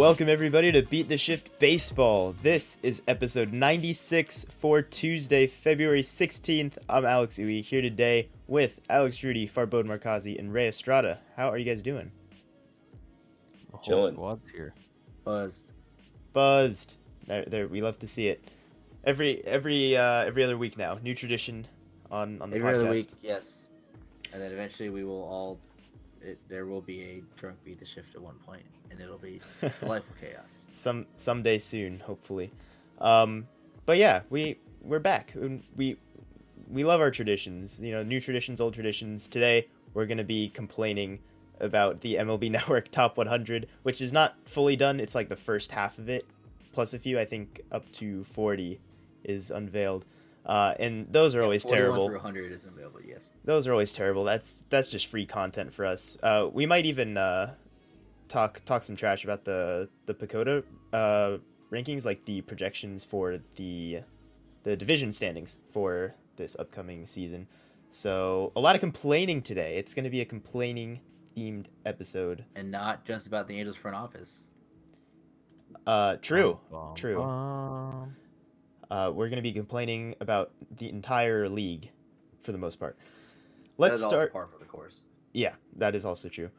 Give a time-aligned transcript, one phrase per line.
[0.00, 2.34] Welcome, everybody, to Beat the Shift Baseball.
[2.42, 6.78] This is episode 96 for Tuesday, February 16th.
[6.88, 11.18] I'm Alex Uwe here today with Alex Drudy, Farbode Markazi, and Ray Estrada.
[11.36, 12.12] How are you guys doing?
[13.70, 14.14] The whole Chilling.
[14.14, 14.72] squad's here.
[15.22, 15.70] Buzzed.
[16.32, 16.94] Buzzed.
[17.26, 18.42] There, there, we love to see it.
[19.04, 21.66] Every every uh, every other week now, new tradition
[22.10, 22.80] on on the Every podcast.
[22.80, 23.68] other week, yes.
[24.32, 25.60] And then eventually we will all.
[26.22, 29.40] It, there will be a drunk beat the shift at one point, and it'll be
[29.80, 30.66] the life of chaos.
[30.72, 32.50] some someday soon, hopefully.
[33.00, 33.46] Um,
[33.86, 35.34] but yeah, we we're back.
[35.34, 35.96] and We
[36.70, 37.80] we love our traditions.
[37.82, 39.28] You know, new traditions, old traditions.
[39.28, 41.20] Today we're gonna be complaining
[41.58, 45.00] about the MLB Network Top 100, which is not fully done.
[45.00, 46.26] It's like the first half of it,
[46.72, 47.18] plus a few.
[47.18, 48.78] I think up to 40
[49.24, 50.04] is unveiled.
[50.46, 53.00] Uh, and those are always terrible Through 100 is available.
[53.06, 53.30] Yes.
[53.44, 54.24] those are always terrible.
[54.24, 56.16] That's that's just free content for us.
[56.22, 57.54] Uh, we might even uh,
[58.28, 61.38] talk talk some trash about the the PECOTA uh,
[61.70, 64.00] rankings, like the projections for the
[64.62, 67.46] the division standings for this upcoming season.
[67.90, 69.76] So a lot of complaining today.
[69.76, 71.00] It's going to be a complaining
[71.36, 72.44] themed episode.
[72.54, 74.48] And not just about the Angels front office.
[75.86, 76.60] Uh, true.
[76.70, 77.16] Bum, true.
[77.16, 78.16] bum.
[78.90, 81.90] Uh, we're going to be complaining about the entire league
[82.40, 82.96] for the most part.
[83.78, 84.32] Let's start.
[84.32, 85.04] par for the course.
[85.32, 86.50] Yeah, that is also true.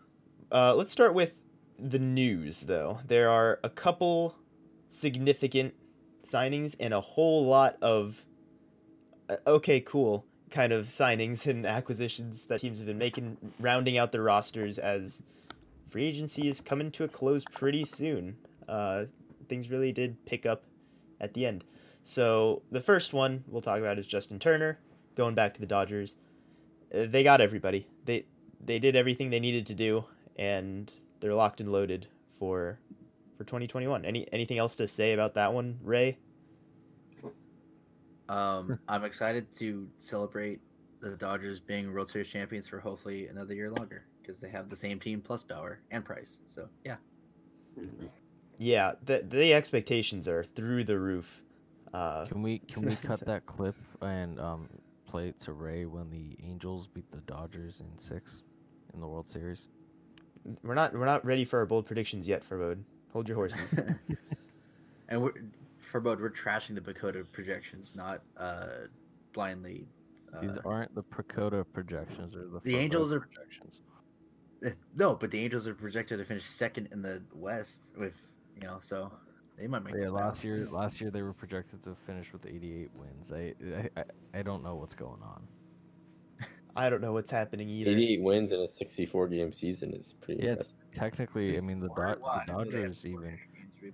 [0.52, 1.44] Uh, let's start with
[1.78, 3.00] the news, though.
[3.06, 4.36] There are a couple
[4.88, 5.74] significant
[6.26, 8.26] signings and a whole lot of
[9.30, 14.12] uh, okay, cool kind of signings and acquisitions that teams have been making, rounding out
[14.12, 15.24] their rosters as
[15.90, 18.36] free agency is coming to a close pretty soon.
[18.68, 19.06] Uh,
[19.48, 20.64] things really did pick up
[21.20, 21.64] at the end.
[22.04, 24.80] So the first one we'll talk about is Justin Turner
[25.16, 26.16] going back to the Dodgers.
[26.94, 27.88] Uh, they got everybody.
[28.06, 28.26] They
[28.64, 32.08] they did everything they needed to do, and they're locked and loaded
[32.38, 32.80] for
[33.38, 34.06] for 2021.
[34.06, 36.18] Any anything else to say about that one, Ray?
[38.30, 40.62] Um, I'm excited to celebrate
[41.02, 44.76] the Dodgers being World Series champions for hopefully another year longer because they have the
[44.76, 46.40] same team plus Bauer and Price.
[46.46, 46.96] So yeah,
[48.58, 51.42] Yeah, the the expectations are through the roof.
[51.94, 54.70] Uh, Can we can we cut that clip and um
[55.06, 58.44] play it to Ray when the Angels beat the Dodgers in six
[58.94, 59.68] in the World Series?
[60.64, 62.82] we're not we're not ready for our bold predictions yet, Farbode.
[63.14, 63.78] Hold your horses.
[65.10, 65.34] and we're
[65.80, 68.68] for both we're trashing the PECOTA projections, not uh
[69.34, 69.88] blindly.
[70.42, 73.82] These Uh, aren't the PECOTA projections or the The Angels are- projections.
[74.64, 78.14] eh, no, but the Angels are projected to finish second in the West with
[78.62, 79.12] you know, so
[79.58, 79.96] they might make.
[79.96, 80.44] Yeah, last playoffs.
[80.46, 83.32] year last year they were projected to finish with 88 wins.
[83.32, 83.54] I
[83.96, 85.44] I, I, I don't know what's going on.
[86.76, 87.92] I don't know what's happening either.
[87.92, 90.76] 88 wins in a 64 game season is pretty Yeah, impressive.
[90.94, 93.94] technically, I mean the, Do- the Who they have Dodgers even games,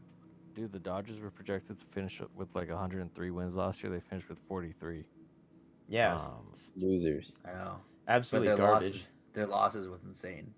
[0.55, 3.91] dude the Dodgers were projected to finish with like 103 wins last year.
[3.91, 5.03] They finished with 43.
[5.89, 7.37] Yeah, Um, Losers.
[7.45, 8.91] I know, absolutely their garbage.
[8.93, 10.53] losses, their losses was insane.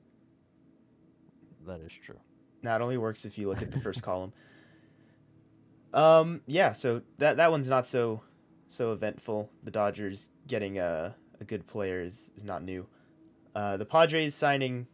[1.67, 2.19] That is true.
[2.63, 4.33] That only works if you look at the first column.
[5.93, 8.21] Um, yeah, so that that one's not so
[8.69, 9.49] so eventful.
[9.63, 12.85] The Dodgers getting a a good player is, is not new.
[13.55, 14.87] Uh, the Padres signing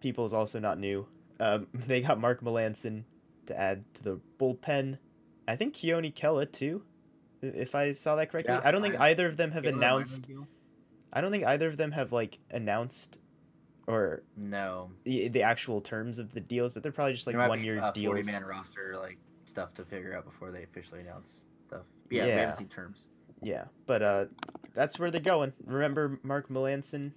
[0.00, 1.06] people is also not new.
[1.40, 3.04] Um, they got Mark Melancon
[3.46, 4.98] to add to the bullpen.
[5.46, 6.82] I think Keone Kela too,
[7.42, 8.54] if I saw that correctly.
[8.54, 10.26] Yeah, I don't think I- either of them have announced.
[11.12, 13.18] I don't think either of them have like announced
[13.86, 17.64] or No, the, the actual terms of the deals, but they're probably just like one
[17.64, 18.12] year deals.
[18.14, 19.16] Forty man roster like
[19.48, 21.82] stuff to figure out before they officially announce stuff.
[22.10, 22.36] Yeah, we Yeah.
[22.40, 23.08] haven't seen terms.
[23.42, 24.24] Yeah, but uh,
[24.74, 25.52] that's where they're going.
[25.64, 27.12] Remember Mark Melancon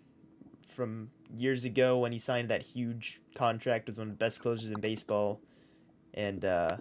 [0.67, 4.69] from years ago when he signed that huge contract was one of the best closers
[4.71, 5.41] in baseball,
[6.13, 6.77] and uh,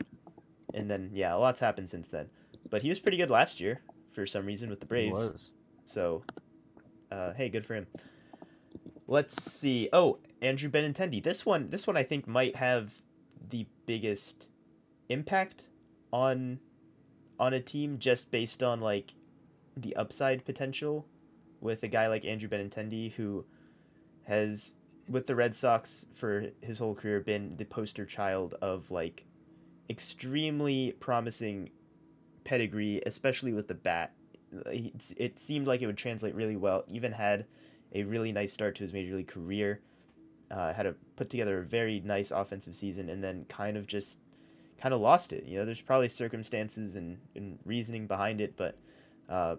[0.75, 2.29] and then yeah, a lot's happened since then.
[2.69, 3.81] But he was pretty good last year
[4.13, 5.13] for some reason with the He Braves.
[5.33, 5.51] was.
[5.85, 6.23] So,
[7.11, 7.87] uh, hey, good for him.
[9.07, 9.89] Let's see.
[9.93, 11.23] Oh, Andrew Benintendi.
[11.23, 13.03] This one, this one, I think might have
[13.49, 14.47] the biggest
[15.11, 15.67] impact
[16.13, 16.61] on
[17.39, 19.15] on a team just based on like
[19.77, 21.07] the upside potential
[21.61, 23.45] with a guy like Andrew Benintendi who
[24.25, 24.75] has
[25.09, 29.25] with the Red Sox for his whole career been the poster child of like
[29.89, 31.71] extremely promising
[32.45, 34.13] pedigree, especially with the bat.
[34.67, 36.85] It seemed like it would translate really well.
[36.89, 37.47] Even had
[37.93, 39.81] a really nice start to his major league career.
[40.51, 44.19] Uh, had to put together a very nice offensive season, and then kind of just
[44.81, 45.45] kind of lost it.
[45.45, 48.79] You know, there's probably circumstances and, and reasoning behind it, but
[49.29, 49.57] uh,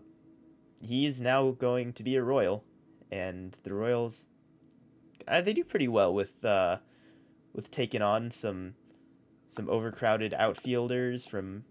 [0.81, 2.63] he is now going to be a Royal,
[3.11, 4.27] and the Royals,
[5.27, 6.77] uh, they do pretty well with uh,
[7.53, 8.75] with taking on some
[9.47, 11.65] some overcrowded outfielders from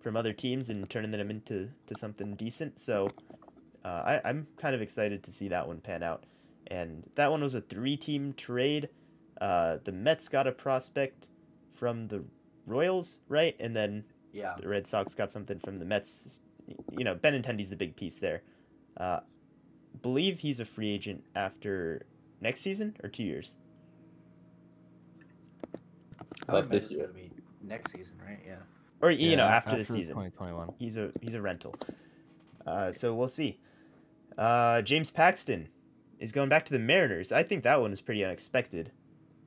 [0.00, 2.78] from other teams and turning them into to something decent.
[2.78, 3.10] So
[3.84, 6.24] uh, I, I'm kind of excited to see that one pan out.
[6.66, 8.88] And that one was a three-team trade.
[9.40, 11.28] Uh, the Mets got a prospect
[11.72, 12.24] from the
[12.68, 13.56] Royals, right?
[13.58, 14.54] And then Yeah.
[14.60, 16.40] the Red Sox got something from the Mets.
[16.96, 18.42] You know, Benintendi's the big piece there.
[18.96, 19.20] Uh,
[20.02, 22.06] believe he's a free agent after
[22.40, 23.56] next season or two years.
[26.48, 27.08] I Thought would this year.
[27.08, 27.30] be
[27.62, 28.40] next season, right?
[28.46, 28.56] Yeah.
[29.00, 30.14] Or you know, Yeah, after, the season.
[30.14, 30.74] 2021.
[30.78, 31.74] He's a he's a rental.
[32.66, 33.60] Uh, so we'll see.
[34.36, 35.68] Uh, James Paxton
[36.18, 37.32] is going back to the Mariners.
[37.32, 38.92] I think that one is pretty unexpected.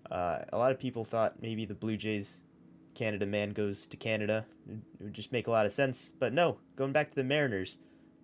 [0.10, 2.44] Uh, a lot of people thought maybe the Blue Jays
[2.94, 4.46] Canada man goes to Canada.
[4.70, 7.78] It would just make a lot of sense, but no, going back to the Mariners.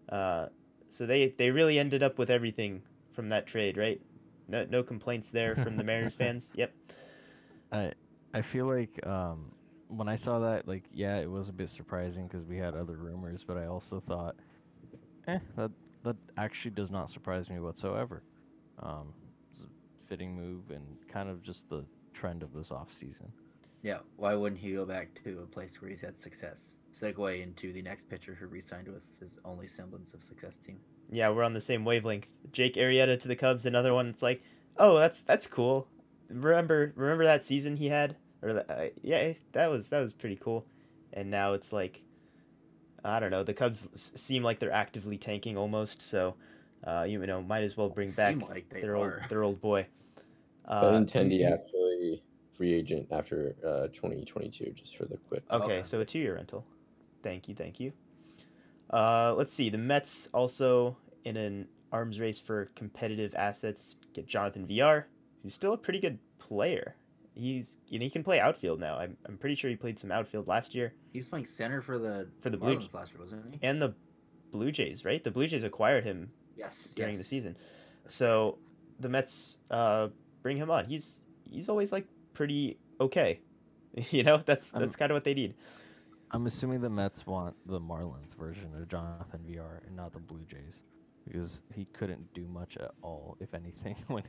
[0.10, 0.48] Uh,
[0.90, 2.82] so they they really ended up with everything
[3.14, 4.02] from that trade, right?
[4.48, 6.52] No no complaints there from the Mariners fans.
[6.56, 6.74] Yep.
[7.72, 7.92] I
[8.34, 9.52] I feel like um,
[9.88, 12.98] when I saw that, like, yeah, it was a bit surprising because we had other
[12.98, 14.36] rumors, but I also thought,
[15.28, 15.72] eh, that
[16.04, 18.24] that actually does not surprise me whatsoever.
[18.80, 19.14] Um,
[20.08, 23.32] fitting move and kind of just the trend of this off season.
[23.88, 24.00] Yeah.
[24.18, 26.76] Why wouldn't he go back to a place where he's had success?
[26.92, 30.78] Segue into the next pitcher who re-signed with his only semblance of success team.
[31.10, 32.28] Yeah, we're on the same wavelength.
[32.52, 34.08] Jake Arrieta to the Cubs, another one.
[34.08, 34.44] It's like,
[34.76, 35.88] oh, that's that's cool.
[36.30, 40.66] Remember remember that season he had, or uh, yeah, that was that was pretty cool.
[41.14, 42.02] And now it's like,
[43.06, 43.44] I don't know.
[43.44, 46.02] The Cubs s- seem like they're actively tanking almost.
[46.02, 46.36] So,
[46.84, 49.20] uh, you know, might as well bring back like their are.
[49.22, 49.88] old their old boy.
[50.66, 51.77] Uh, Benintendi actually
[52.58, 55.44] free agent after uh, 2022, just for the quick.
[55.52, 55.82] Okay, Okay.
[55.84, 56.66] so a two year rental.
[57.24, 57.94] Thank you, thank you.
[58.90, 59.70] Uh, let's see.
[59.70, 65.08] The Mets also in an arms race for competitive assets get Jonathan Villar,
[65.44, 66.96] who's still a pretty good player.
[67.34, 68.98] He's you know he can play outfield now.
[68.98, 72.00] I'm I'm pretty sure he played some outfield last year He was playing center for
[72.00, 73.60] the For the Blue Marlins last year, wasn't he?
[73.62, 73.94] and the
[74.52, 75.24] Blue Jays, right?
[75.24, 76.94] The Blue Jays acquired him Yes.
[76.96, 77.56] during the season.
[78.08, 78.58] So
[79.00, 80.08] the Mets uh,
[80.42, 80.86] bring him on.
[80.86, 82.08] He's he's always like
[82.38, 83.42] pretty okay.
[84.12, 85.56] You know, that's that's kind of what they need.
[86.30, 90.46] I'm assuming the Mets want the Marlins version of Jonathan Villar and not the Blue
[90.48, 90.84] Jays
[91.26, 94.22] because he couldn't do much at all, if anything, when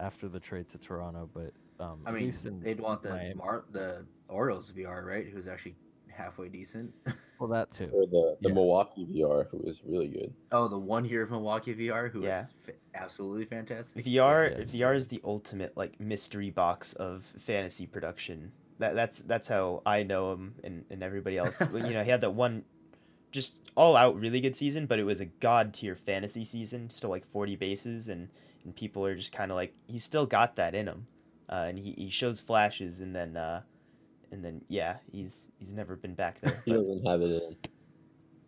[0.00, 1.28] after the trade to Toronto.
[1.34, 1.52] But
[1.84, 5.26] um, I mean, least they'd want the Miami- Mar- the Orioles Villar, right?
[5.26, 5.76] Who's actually
[6.08, 6.94] halfway decent.
[7.40, 7.90] well that too.
[7.92, 8.54] Or the, the Yeah.
[8.54, 10.32] Milwaukee Villar, who was really good.
[10.52, 12.42] oh, the one here of Milwaukee Villar, who Yeah.
[12.42, 14.04] is fa- absolutely fantastic.
[14.04, 14.70] Villar Yes.
[14.70, 18.52] Villar is the ultimate like mystery box of fantasy production.
[18.78, 21.60] That that's that's how I know him and, and everybody else.
[21.74, 22.64] You know, he had that one
[23.32, 27.10] just all out really good season, but it was a god tier fantasy season, still
[27.10, 28.28] like forty bases and,
[28.64, 31.06] and people are just kinda like he's still got that in him.
[31.48, 33.62] Uh, and he, he shows flashes and then uh,
[34.32, 36.60] and then yeah, he's he's never been back there.
[36.64, 37.56] He But, doesn't have it in.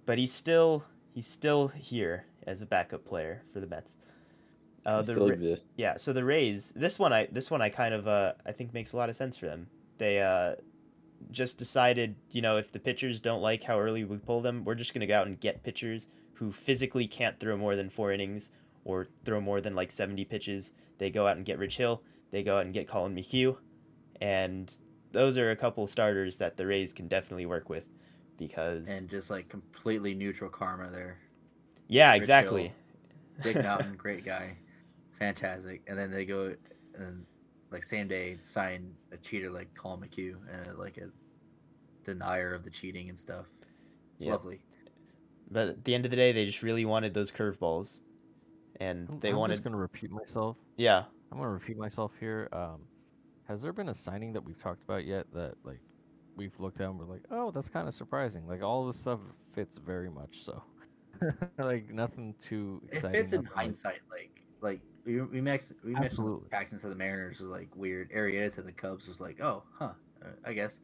[0.06, 0.84] but he's still
[1.14, 3.96] he's still here as a backup player for the Mets.
[4.84, 5.66] Uh, He the still Ra- exists.
[5.76, 8.72] yeah, so the Rays, this one I this one I kind of uh I think
[8.74, 9.68] makes a lot of sense for them.
[9.98, 10.56] They uh
[11.30, 14.74] just decided, you know, if the pitchers don't like how early we pull them, we're
[14.74, 18.10] just going to go out and get pitchers who physically can't throw more than 4
[18.10, 18.50] innings
[18.84, 20.72] or throw more than like 70 pitches.
[20.98, 22.02] They go out and get Rich Hill,
[22.32, 23.56] they go out and get Colin McHugh,
[24.20, 24.74] and
[25.12, 27.84] those are a couple starters that the Rays can definitely work with
[28.38, 31.18] because and just like completely neutral karma there.
[31.88, 32.62] yeah, Rich exactly.
[32.64, 32.72] Hill.
[33.42, 34.56] Dick Mountain, great guy,
[35.12, 35.82] fantastic.
[35.86, 36.54] And then they go
[36.94, 37.24] and
[37.70, 41.08] like same day sign a cheater like Colin McHugh and like a
[42.04, 43.46] denier of the cheating and stuff.
[44.16, 44.32] It's Yeah.
[44.32, 44.60] lovely.
[45.50, 48.00] But at the end of the day, they just really wanted those curveballs.
[48.80, 50.56] And I'm, they I'm wanted just gonna repeat myself.
[50.76, 52.48] yeah, I'm gonna repeat myself here.
[52.52, 52.80] Um,
[53.52, 55.80] has there been a signing that we've talked about yet that like
[56.36, 58.46] we've looked at and we're like, oh, that's kind of surprising.
[58.48, 59.20] Like all this stuff
[59.54, 60.62] fits very much so.
[61.58, 63.20] like nothing too It exciting.
[63.20, 64.00] fits in hindsight.
[64.10, 66.48] Like like we we, max, we mentioned Absolutely.
[66.48, 68.10] Paxton to the Mariners was like weird.
[68.12, 69.90] Arrieta to the Cubs was like, oh, huh,
[70.24, 70.80] uh, I guess.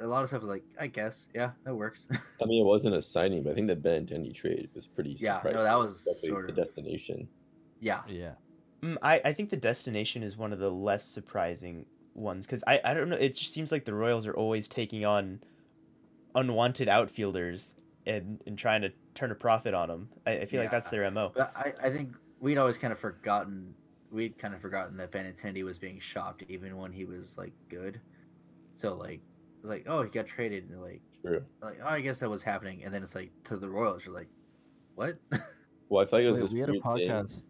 [0.00, 2.06] A lot of stuff was like, I guess, yeah, that works.
[2.42, 5.40] I mean, it wasn't a signing, but I think the Benintendi trade was pretty Yeah,
[5.44, 7.28] no, that was especially sort the of- destination.
[7.80, 8.32] yeah, Yeah.
[8.82, 12.80] Mm, I, I think the destination is one of the less surprising ones because I,
[12.84, 15.40] I don't know it just seems like the Royals are always taking on
[16.34, 17.74] unwanted outfielders
[18.06, 20.08] and, and trying to turn a profit on them.
[20.26, 21.32] I, I feel like that's their mo.
[21.34, 23.74] but I, I think we'd always kind of forgotten
[24.10, 28.00] we'd kind of forgotten that Benintendi was being shopped even when he was like good.
[28.74, 31.44] So like it was like, oh, he got traded, and like True.
[31.62, 34.14] like oh, I guess that was happening, and then it's like to the Royals, you're
[34.14, 34.28] like,
[34.96, 35.16] what?
[35.88, 37.30] Well, I feel like it was Wait, this we had a podcast.
[37.32, 37.42] thing.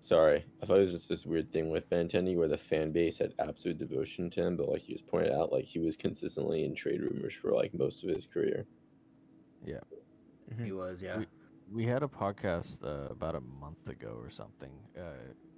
[0.00, 0.04] Podcast.
[0.08, 3.18] sorry, I thought it was just this weird thing with Benintendi where the fan base
[3.18, 6.64] had absolute devotion to him, but like you just pointed out, like he was consistently
[6.64, 8.66] in trade rumors for like most of his career.
[9.66, 10.64] Mhm.
[10.64, 11.18] He was, yeah.
[11.18, 11.26] We-
[11.72, 14.72] we had a podcast uh, about a month ago or something.
[14.98, 15.12] Uh,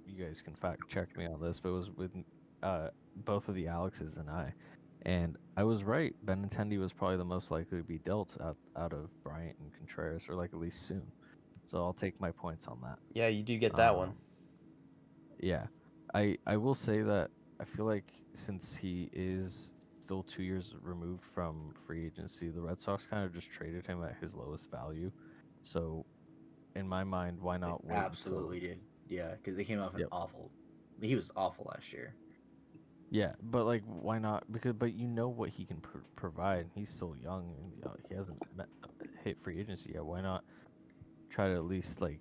[0.05, 2.11] you guys can fact check me on this, but it was with
[2.61, 2.89] uh,
[3.25, 4.53] both of the Alexes and I,
[5.07, 6.13] and I was right.
[6.25, 10.21] Benintendi was probably the most likely to be dealt out out of Bryant and Contreras,
[10.29, 11.01] or like at least soon.
[11.65, 12.99] So I'll take my points on that.
[13.13, 14.13] Yeah, you do get that one.
[15.43, 15.67] Yeah,
[16.13, 21.23] I I will say that I feel like since he is still two years removed
[21.33, 25.11] from free agency, the Red Sox kind of just traded him at his lowest value.
[25.61, 26.05] So,
[26.75, 27.95] in my mind, why not wait?
[27.95, 28.79] until- absolutely did.
[29.09, 30.09] Yeah, because they came off an Yep.
[30.13, 30.49] awful.
[31.01, 32.15] He was awful last year.
[33.09, 34.49] Yeah, but like, why not?
[34.51, 36.67] Because but you know what he can pr- provide.
[36.73, 38.67] He's still young and uh, he hasn't met,
[39.23, 40.05] hit free agency yet.
[40.05, 40.43] Why not
[41.29, 42.19] try to at least like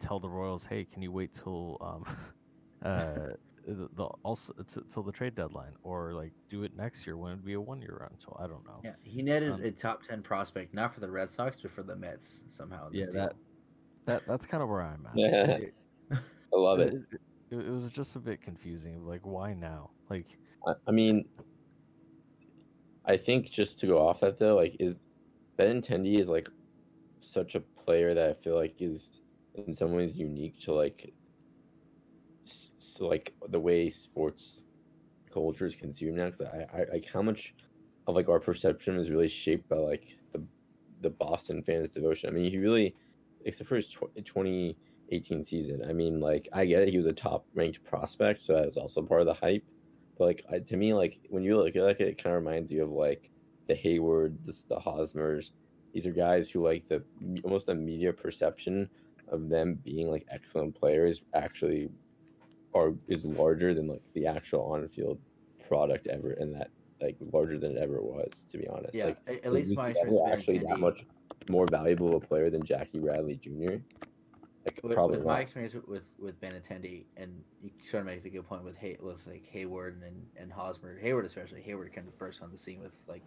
[0.00, 2.04] tell the Royals, hey, can you wait till um
[2.84, 3.34] uh
[3.66, 7.32] the, the also t- till the trade deadline, or like do it next year when
[7.32, 8.10] it'd be a one year run?
[8.18, 8.80] So I don't know.
[8.82, 11.82] Yeah, he netted Um, a top ten prospect, not for the Red Sox, but for
[11.84, 12.88] the Mets somehow.
[12.88, 13.36] In Yeah, this that-
[14.06, 15.16] That that's kind of where I'm at.
[15.16, 15.58] Yeah.
[16.54, 16.94] I love it.
[16.94, 17.20] it,
[17.52, 19.06] it, it was just a bit confusing.
[19.06, 19.90] Like, why now?
[20.10, 20.26] Like,
[20.66, 21.24] I, I mean,
[23.04, 25.04] I think just to go off that though, like, is
[25.58, 26.48] Benintendi is like
[27.20, 29.22] such a player that I feel like is
[29.54, 31.12] in some ways unique to like,
[32.44, 34.64] so like the way sports
[35.32, 36.26] culture is consumed now.
[36.26, 37.54] Because I, I like how much
[38.06, 40.42] of like our perception is really shaped by like the
[41.02, 42.28] the Boston fans' devotion.
[42.28, 42.94] I mean, he really,
[43.44, 45.84] except for his tw- 2018 season.
[45.88, 48.76] I mean, like I get it, he was a top ranked prospect, so that was
[48.76, 49.64] also part of the hype.
[50.18, 52.42] But like I, to me, like when you look at like, it, it kind of
[52.42, 53.30] reminds you of like
[53.68, 55.50] the Heyward, the, the Hosmers.
[55.92, 57.02] These are guys who like the
[57.44, 58.88] almost the media perception
[59.32, 61.88] of them being like excellent players actually
[62.74, 65.18] are is larger than like the actual on field
[65.66, 66.70] product ever, and that
[67.00, 68.44] like larger than it ever was.
[68.50, 71.04] To be honest, yeah, like at least my experience actually that much
[71.50, 73.78] more valuable a player than Jackie Bradley Jr.
[74.64, 78.24] Like with, probably with my experience with with, with Benintendi, and you sort of make
[78.24, 81.64] a good point with Hay, with like Heyward and and Hosmer, Heyward especially.
[81.66, 83.22] Heyward kind of burst on the scene with like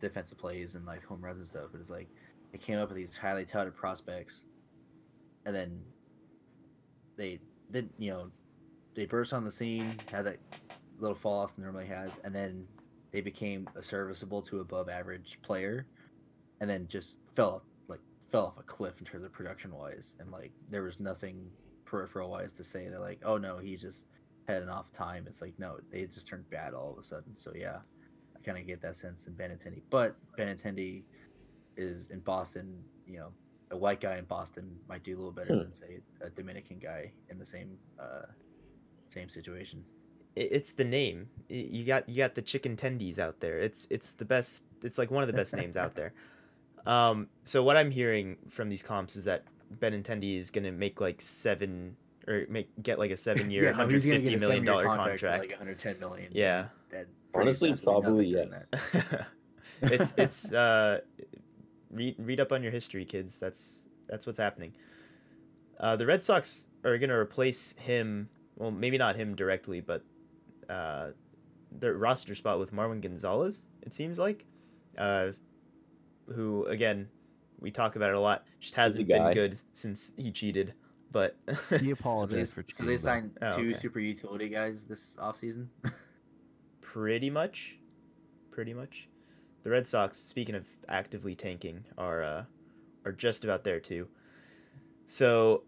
[0.00, 1.68] defensive plays and like home runs and stuff.
[1.72, 2.08] But it's like
[2.52, 4.44] they came up with these highly touted prospects,
[5.46, 5.80] and then
[7.16, 7.38] they
[7.70, 8.30] didn't, you know,
[8.94, 10.38] they burst on the scene, had that
[10.98, 12.66] little fall off normally has, and then
[13.12, 15.86] they became a serviceable to above average player,
[16.60, 18.00] and then just fell like
[18.30, 21.46] fell off a cliff in terms of production wise, and like there was nothing
[21.84, 24.06] peripheral wise to say that like oh no he just
[24.48, 25.24] had an off time.
[25.28, 27.34] It's like no they just turned bad all of a sudden.
[27.36, 27.78] So yeah,
[28.36, 31.04] I kind of get that sense in Benintendi, but Benintendi
[31.76, 32.82] is in Boston.
[33.06, 33.32] You know,
[33.70, 35.58] a white guy in Boston might do a little better Hmm.
[35.60, 38.26] than say a Dominican guy in the same uh,
[39.08, 39.84] same situation.
[40.34, 41.28] It's the name.
[41.48, 43.58] You got you got the chicken tendies out there.
[43.58, 44.64] It's it's the best.
[44.82, 46.12] It's like one of the best names out there.
[46.86, 49.42] Um, so what I'm hearing from these comps is that
[49.72, 51.96] Ben Benintendi is gonna make like seven
[52.28, 54.40] or make get like a seven year, Yeah, no, hundred he's gonna fifty get a
[54.40, 55.40] million seven-year dollar for, contract.
[55.40, 56.28] like 110 million.
[56.32, 56.66] Yeah.
[56.90, 59.24] That Honestly, probably during yes.
[59.82, 61.00] it's it's uh
[61.96, 63.38] read read up on your history kids.
[63.38, 64.72] That's that's what's happening.
[65.78, 70.02] Uh the red sox are gonna replace him well maybe not him directly but
[70.70, 71.08] uh
[71.70, 74.46] their roster spot with marwin gonzalez it seems like
[74.96, 75.28] uh
[76.34, 77.08] who again
[77.60, 80.72] we talk about it a lot just hasn't been good since he cheated
[81.12, 83.78] but he So they, apologized for so they signed Oh, two okay.
[83.78, 85.66] super utility guys this offseason.
[86.80, 87.78] pretty much.
[88.50, 89.08] Pretty much
[89.66, 92.44] the red sox speaking of actively tanking are uh
[93.04, 94.06] are just about there too
[95.06, 95.64] so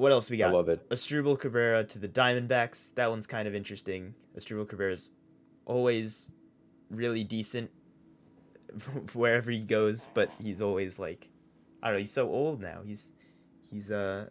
[0.00, 0.46] what else we got?
[0.46, 0.88] I got love it.
[0.88, 2.94] Asdrubal Cabrera to the Diamondbacks.
[2.94, 4.14] That one's kind of interesting.
[4.34, 5.10] Asdrubal Cabrera's
[5.66, 6.28] always
[6.90, 7.70] really decent
[9.12, 11.28] wherever he goes, but he's always like,
[11.82, 11.98] I don't know.
[11.98, 12.80] He's so old now.
[12.82, 13.12] He's
[13.70, 14.30] he's uh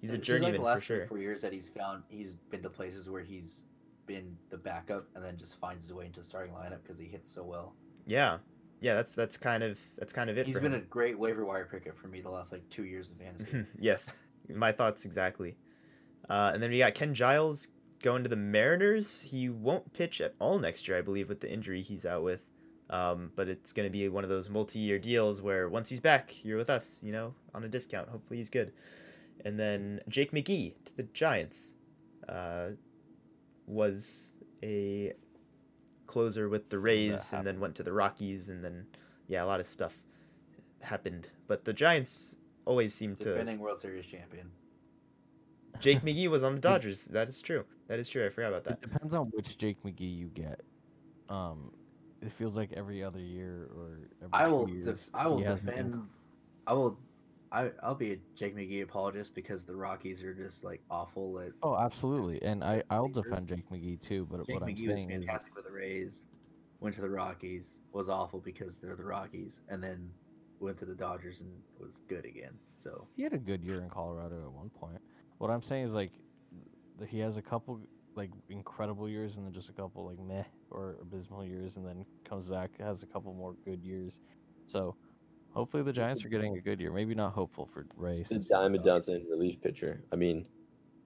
[0.00, 0.96] he's a journeyman like the last for sure.
[0.98, 3.62] three, four years that he's found he's been to places where he's
[4.06, 7.06] been the backup and then just finds his way into the starting lineup because he
[7.06, 7.74] hits so well.
[8.08, 8.38] Yeah,
[8.80, 8.94] yeah.
[8.94, 10.46] That's that's kind of that's kind of it.
[10.46, 10.80] He's been him.
[10.80, 13.64] a great waiver wire pickup for me the last like two years of fantasy.
[13.78, 15.56] yes, my thoughts exactly.
[16.28, 17.68] Uh, and then we got Ken Giles
[18.02, 19.22] going to the Mariners.
[19.22, 22.44] He won't pitch at all next year, I believe, with the injury he's out with.
[22.90, 26.42] Um, but it's going to be one of those multi-year deals where once he's back,
[26.42, 28.08] you're with us, you know, on a discount.
[28.08, 28.72] Hopefully he's good.
[29.44, 31.72] And then Jake McGee to the Giants
[32.28, 32.70] uh,
[33.66, 35.12] was a
[36.08, 38.86] closer with the Rays and then went to the Rockies and then
[39.28, 39.94] yeah, a lot of stuff
[40.80, 41.28] happened.
[41.46, 42.34] But the Giants
[42.64, 44.50] always seem to Defending World Series champion.
[45.78, 47.04] Jake McGee was on the Dodgers.
[47.04, 47.64] That is true.
[47.86, 48.26] That is true.
[48.26, 48.72] I forgot about that.
[48.74, 50.60] It depends on which Jake McGee you get.
[51.28, 51.70] Um,
[52.20, 54.68] it feels like every other year or every I will.
[54.68, 56.02] years, Def- I will he been- defend.
[56.66, 56.98] I will.
[57.52, 61.52] I I'll be a Jake McGee apologist because the Rockies are just like awful at.
[61.62, 64.26] Oh, absolutely, and I I'll defend Jake McGee too.
[64.30, 66.24] But Jake what I'm saying is that McGee was saying is, fantastic with the Rays.
[66.80, 70.10] Went to the Rockies, was awful because they're the Rockies, and then
[70.60, 71.50] went to the Dodgers and
[71.80, 72.52] was good again.
[72.76, 75.00] So he had a good year in Colorado at one point.
[75.38, 76.12] What I'm saying is like,
[77.08, 77.80] he has a couple
[78.14, 82.04] like incredible years and then just a couple like meh or abysmal years, and then
[82.28, 84.20] comes back has a couple more good years.
[84.66, 84.94] So
[85.52, 86.92] hopefully the Giants are getting a good year.
[86.92, 88.22] Maybe not hopeful for Ray.
[88.22, 90.02] The since dime a dozen relief pitcher.
[90.12, 90.46] I mean,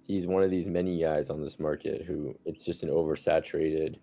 [0.07, 3.97] he's one of these many guys on this market who it's just an oversaturated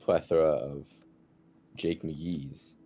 [0.00, 0.88] plethora of
[1.76, 2.76] Jake McGee's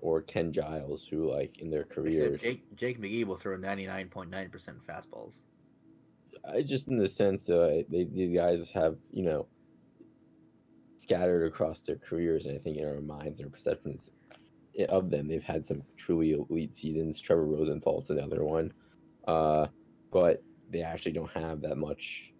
[0.00, 2.40] or Ken Giles who like in their Except careers.
[2.40, 5.42] Jake Jake McGee will throw ninety nine point nine percent fastballs.
[6.44, 9.46] I just in the sense that they, these guys have you know
[10.96, 14.23] scattered across their careers, and I think in our minds and our perceptions i-
[14.88, 17.20] of them, they've had some truly elite seasons.
[17.20, 18.72] Trevor Rosenthal's another one,
[19.26, 19.66] uh,
[20.12, 22.32] but they actually don't have that much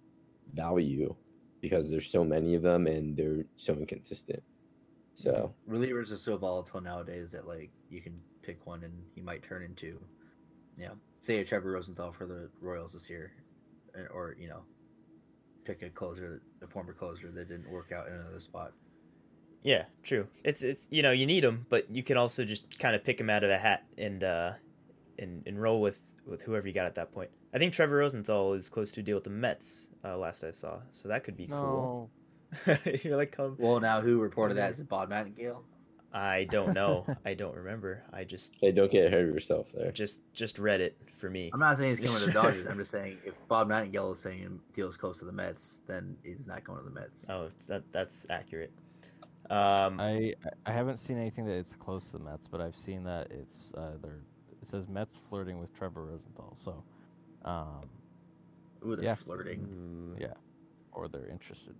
[0.53, 1.15] value
[1.61, 4.43] because there's so many of them and they're so inconsistent.
[5.15, 9.43] So Relievers are so volatile nowadays that like you can pick one and he might
[9.43, 9.99] turn into,
[10.77, 13.33] you know, say a Trevor Rosenthal for the Royals this year,
[14.13, 14.63] or you know,
[15.65, 18.73] pick a closer, a former closer that didn't work out in another spot.
[19.65, 20.29] Yeah, true.
[20.45, 23.19] It's it's you know you need them, but you can also just kind of pick
[23.19, 24.53] them out of a hat and uh,
[25.19, 27.31] and and roll with with whoever you got at that point.
[27.53, 29.89] I think Trevor Rosenthal is close to a deal with the Mets.
[30.05, 32.11] Uh, last I saw, so that could be cool.
[33.03, 33.57] You're like, come.
[33.59, 34.71] Well, now who reported that?
[34.71, 35.65] Is it Bob Nightingale?
[36.13, 37.07] I don't know.
[37.25, 38.05] I don't remember.
[38.13, 39.91] I just hey, don't get ahead of yourself there.
[39.91, 41.51] just just read it for me.
[41.53, 42.67] I'm not saying he's coming to the Dodgers.
[42.69, 46.47] I'm just saying if Bob Nightingale is saying deals close to the Mets, then he's
[46.47, 47.29] not going to the Mets.
[47.31, 48.73] Oh, that that's accurate.
[49.51, 53.05] Um, I I haven't seen anything that it's close to the Mets, but I've seen
[53.05, 54.21] that it's uh, they're
[54.63, 56.57] it says Mets flirting with Trevor Rosenthal.
[56.57, 56.83] So,
[57.45, 57.83] um,
[58.87, 59.15] Ooh, they're yeah.
[59.15, 60.17] flirting.
[60.19, 60.33] yeah,
[60.93, 61.75] or they're interested.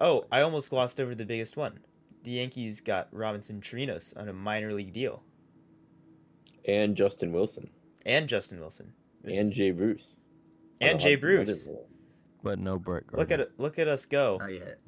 [0.00, 1.78] Oh, I almost glossed over the biggest one.
[2.24, 5.22] The Yankees got Robinson Chirinos on a minor league deal,
[6.66, 7.70] And Justin Wilson
[8.04, 10.16] and Justin Wilson, This and Jay Bruce.
[10.80, 11.68] and Jay Bruce.
[12.42, 14.38] But no Brett Look at Look at us go.
[14.40, 14.78] Not yet.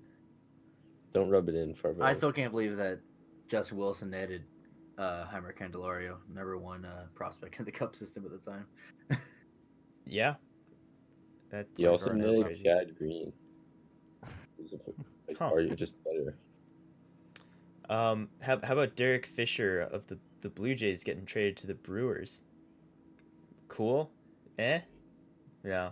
[1.12, 3.00] Don't rub it in for I still can't believe that
[3.48, 4.44] Justin Wilson netted
[4.98, 8.66] uh, Jeimer Candelario, number one uh, prospect in the Cup system at the time.
[10.04, 10.34] Yeah.
[11.50, 12.62] That's You also that's know crazy.
[12.64, 13.32] Chad Green.
[14.56, 14.76] Who's a-
[15.28, 15.50] Like, Huh.
[15.52, 16.36] Are you just better?
[17.88, 21.74] Um, how, how about Derek Fisher of the the Blue Jays getting traded to the
[21.74, 22.42] Brewers?
[23.68, 24.10] Cool,
[24.58, 24.80] eh?
[25.64, 25.90] Yeah,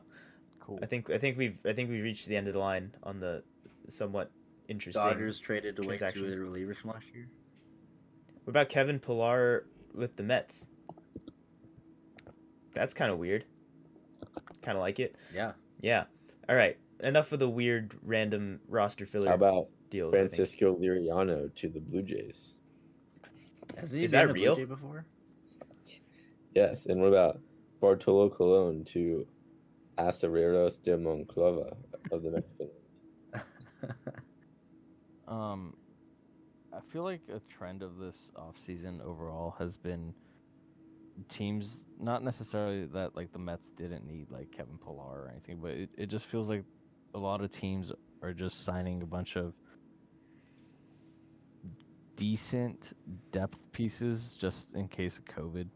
[0.60, 0.78] Cool.
[0.82, 3.20] I think I think we've I think we've reached the end of the line on
[3.20, 3.42] the
[3.88, 4.30] somewhat
[4.68, 5.02] interesting.
[5.02, 7.28] Dodgers traded away two of their relievers from last year.
[8.44, 10.68] What about Kevin Pillar with the Mets?
[12.74, 13.44] That's kind of weird.
[14.62, 15.16] Kind of like it.
[15.34, 15.52] Yeah.
[15.80, 16.04] Yeah.
[16.48, 16.76] All right.
[17.00, 20.14] Enough of the weird random roster filler How about deals.
[20.14, 22.54] Francisco Liriano to the Blue Jays?
[23.78, 24.56] Has he Is been that a Blue real?
[24.56, 25.06] Jay before?
[26.54, 26.86] Yes.
[26.86, 27.40] And what about
[27.80, 29.26] Bartolo Colon to
[29.98, 31.76] Acereros de Monclova
[32.12, 32.68] of the Mexican?
[35.28, 35.74] Um,
[36.72, 40.14] I feel like a trend of this offseason overall has been
[41.28, 45.72] teams, not necessarily that like the Mets didn't need like Kevin Pillar or anything, but
[45.72, 46.64] it, it just feels like
[47.14, 49.54] a lot of teams are just signing a bunch of
[52.16, 52.92] decent
[53.32, 55.68] depth pieces just in case of COVID.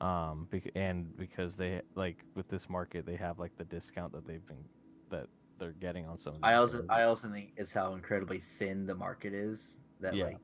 [0.00, 4.46] Um, and because they like with this market, they have like the discount that they've
[4.46, 4.64] been
[5.10, 5.26] that
[5.58, 6.34] they're getting on some.
[6.34, 6.86] Of I also guys.
[6.90, 10.26] I also think it's how incredibly thin the market is that Yeah.
[10.26, 10.38] like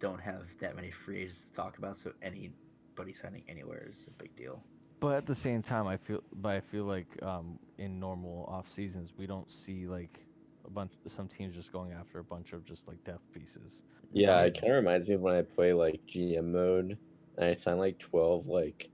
[0.00, 1.96] don't have that many free agents to talk about.
[1.96, 4.62] So anybody signing anywhere is a big deal.
[5.00, 8.70] But at the same time, I feel, but I feel like um, in normal off
[8.70, 10.24] seasons, we don't see like
[10.64, 13.82] a bunch, some teams just going after a bunch of just like depth pieces.
[14.12, 16.98] Yeah, it kind of reminds me of when I play like GM mode
[17.36, 18.90] and I sign like twelve like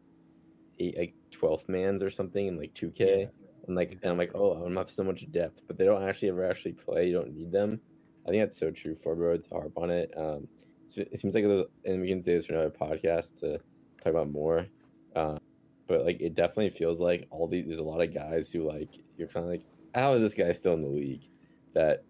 [0.79, 3.29] eight like twelfth mans or something in like two K.
[3.69, 6.31] And like and I'm like, oh, I'm have so much depth, but they don't actually
[6.31, 7.07] ever actually play.
[7.07, 7.81] You don't need them.
[8.27, 10.13] I think that's so true for bro to harp on it.
[10.17, 10.49] Um,
[10.97, 13.59] it seems like, little- and we can say this for another podcast to
[14.03, 14.67] talk about more.
[15.15, 15.39] Uh,
[15.87, 17.67] but like, it definitely feels like all these.
[17.67, 20.53] There's a lot of guys who like you're kind of like, how is this guy
[20.53, 21.29] still in the league?
[21.75, 22.05] That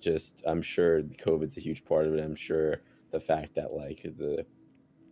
[0.00, 2.22] just I'm sure COVID's a huge part of it.
[2.22, 4.44] I'm sure the fact that like the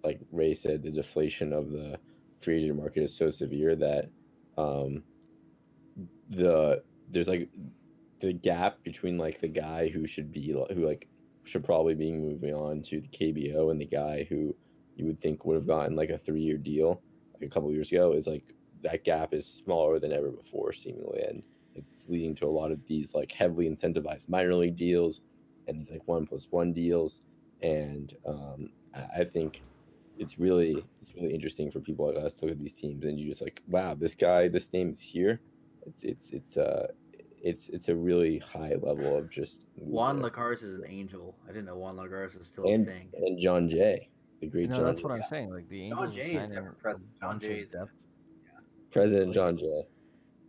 [0.03, 1.99] like Ray said, the deflation of the
[2.41, 4.11] free agent market is so severe that
[4.59, 5.03] um
[6.31, 7.49] the there's like
[8.21, 11.09] the gap between like the guy who should be who like
[11.45, 14.55] should probably be moving on to the KBO and the guy who
[14.97, 17.03] you would think would have gotten like a three year deal
[17.35, 21.23] like a couple years ago is like that gap is smaller than ever before seemingly.
[21.23, 21.43] And
[21.75, 25.23] it's leading to a lot of these like heavily incentivized minor league deals
[25.67, 27.23] and these like one plus one deals.
[27.63, 29.63] And um, I, think
[30.19, 33.19] it's really it's really interesting for people like us to look at these teams and
[33.19, 35.41] you just like wow this guy this name is here
[35.87, 36.87] it's it's it's uh
[37.43, 41.37] it's it's a really high level of just Juan uh, Lagares is an angel.
[41.45, 43.11] I didn't know Juan Lagares is still and a thing.
[43.15, 44.09] and John Jay
[44.41, 45.03] the great No, John that's Jay.
[45.03, 45.51] what I'm saying.
[45.51, 47.09] Like the John Jay is ever present.
[47.21, 47.91] John Jay of is depth.
[48.91, 49.65] President John Jay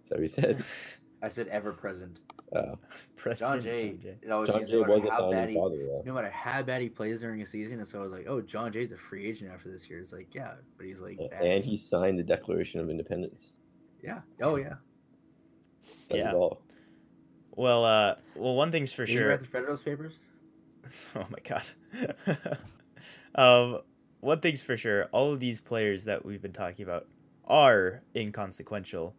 [0.03, 0.63] is that what he said
[1.21, 2.21] I said ever present.
[2.55, 2.75] uh,
[3.15, 3.97] Preston John Jay.
[4.01, 4.17] Jay.
[4.21, 6.61] It always John Jay no was a how bad he, father though no matter how
[6.61, 8.97] bad he plays during a season, and so I was like, oh, John Jay's a
[8.97, 9.99] free agent after this year.
[9.99, 11.41] It's like, yeah, but he's like, bad.
[11.41, 13.55] and he signed the Declaration of Independence
[14.05, 14.75] yeah, oh yeah.
[16.09, 16.33] That's Yeah.
[16.33, 16.61] all.
[17.55, 19.27] Well, uh, well, one thing's for Did you sure.
[19.29, 20.17] read the Federalist Papers?
[21.15, 21.63] oh my god.
[23.35, 23.79] um,
[24.19, 25.05] one thing's for sure.
[25.11, 27.07] All of these players that we've been talking about
[27.47, 29.13] are inconsequential,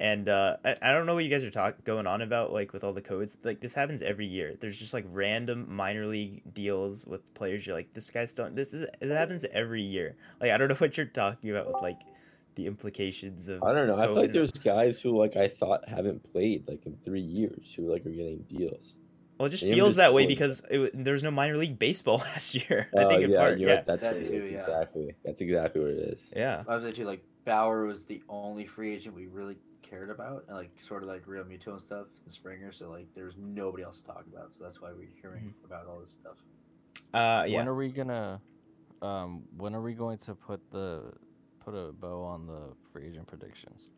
[0.00, 2.52] and uh, I, I don't know what you guys are talk going on about.
[2.52, 4.54] Like with all the codes, like this happens every year.
[4.60, 7.66] There's just like random minor league deals with players.
[7.66, 8.54] You're like, this guy's done.
[8.54, 10.16] This is it happens every year.
[10.40, 11.98] Like I don't know what you're talking about with like
[12.54, 13.62] the implications of.
[13.62, 13.98] I don't know.
[13.98, 17.72] I feel like there's guys who like I thought haven't played like in three years
[17.74, 18.96] who like are getting deals.
[19.38, 21.78] Well, it just Maybe feels just that way because it, there was no minor league
[21.78, 22.88] baseball last year.
[22.96, 23.86] I Oh, think in yeah, part, you're yeah, right.
[23.86, 24.60] That's That what it too, yeah.
[24.60, 25.14] Exactly.
[25.24, 26.32] That's exactly what it is.
[26.36, 26.62] yeah.
[26.68, 30.56] I was actually like Bauer was the only free agent we really cared about, and
[30.56, 32.70] like sort of like Realmuto and stuff, and Springer.
[32.70, 34.54] So like there was nobody else to talk about.
[34.54, 36.36] So that's why we're hearing about all this stuff.
[37.12, 37.56] Uh, yeah.
[37.58, 38.40] When are we gonna?
[39.00, 41.12] Um, when are we going to put the
[41.64, 43.88] put a bow on the free agent predictions?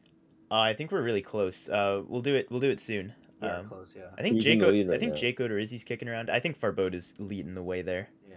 [0.50, 1.68] Uh, I think we're really close.
[1.68, 2.50] Uh, we'll do it.
[2.50, 3.14] We'll do it soon.
[3.42, 3.94] Yeah, Um, close.
[3.96, 4.60] Yeah, I think Who's Jake.
[4.60, 5.18] the lead I right think now?
[5.18, 6.30] Jake Odorizzi's kicking around.
[6.30, 8.08] I think Farboda's leading the way there.
[8.28, 8.36] yeah,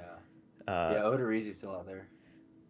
[0.67, 1.01] Uh, yeah.
[1.01, 2.07] Odorizzi's still out there.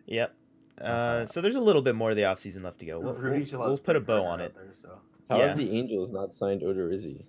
[0.06, 0.36] Yep.
[0.80, 1.26] Uh, Uh-huh.
[1.26, 3.00] so there's a little bit more of the offseason left to go.
[3.00, 4.54] We'll, Rudy we'll, we'll put a bow on it.
[4.54, 5.48] There, so How Yeah.
[5.50, 7.26] have the Angels not signed Odorizzi?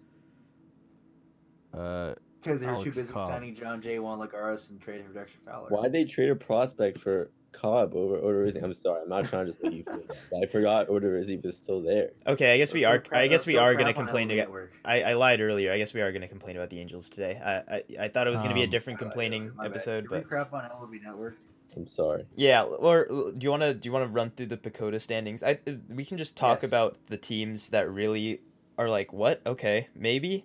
[1.73, 3.31] Uh, because they were too Alex busy Cobb.
[3.31, 5.69] signing John Jay, Juan Lagares, and trading for Dexter Fowler.
[5.71, 8.63] Why'd they trade a prospect for Cobb over Odorizzi?
[8.63, 11.57] I'm sorry, I'm not trying to just make you feel bad, I forgot Odorizzi was
[11.57, 12.11] still there.
[12.27, 13.03] Okay, I guess we are.
[13.13, 14.29] I guess we are gonna complain.
[14.29, 14.45] MLB Again.
[14.47, 14.73] Network.
[14.85, 15.73] I, I lied earlier.
[15.73, 17.41] I guess we are gonna complain about the Angels today.
[17.43, 20.07] I I, I thought it was gonna be a Um, different Uh, complaining my episode,
[20.11, 21.37] but crap on MLB Network.
[21.77, 22.25] I'm sorry.
[22.35, 22.63] yeah.
[22.65, 25.43] Or do you wanna do you wanna run through the PECOTA standings?
[25.43, 26.71] I we can just talk Yes.
[26.71, 28.41] about the teams that really
[28.77, 29.41] are like what?
[29.47, 30.45] Okay, maybe.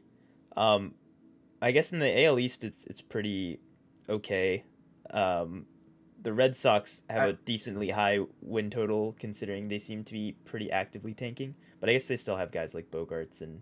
[0.56, 0.94] Um,
[1.64, 3.62] I guess in the AL East it's it's pretty
[4.10, 4.66] okay.
[5.10, 5.66] Um,
[6.22, 10.36] the Red Sox have I- a decently high win total considering they seem to be
[10.44, 13.62] pretty actively tanking, but I guess they still have guys like Bogaerts and,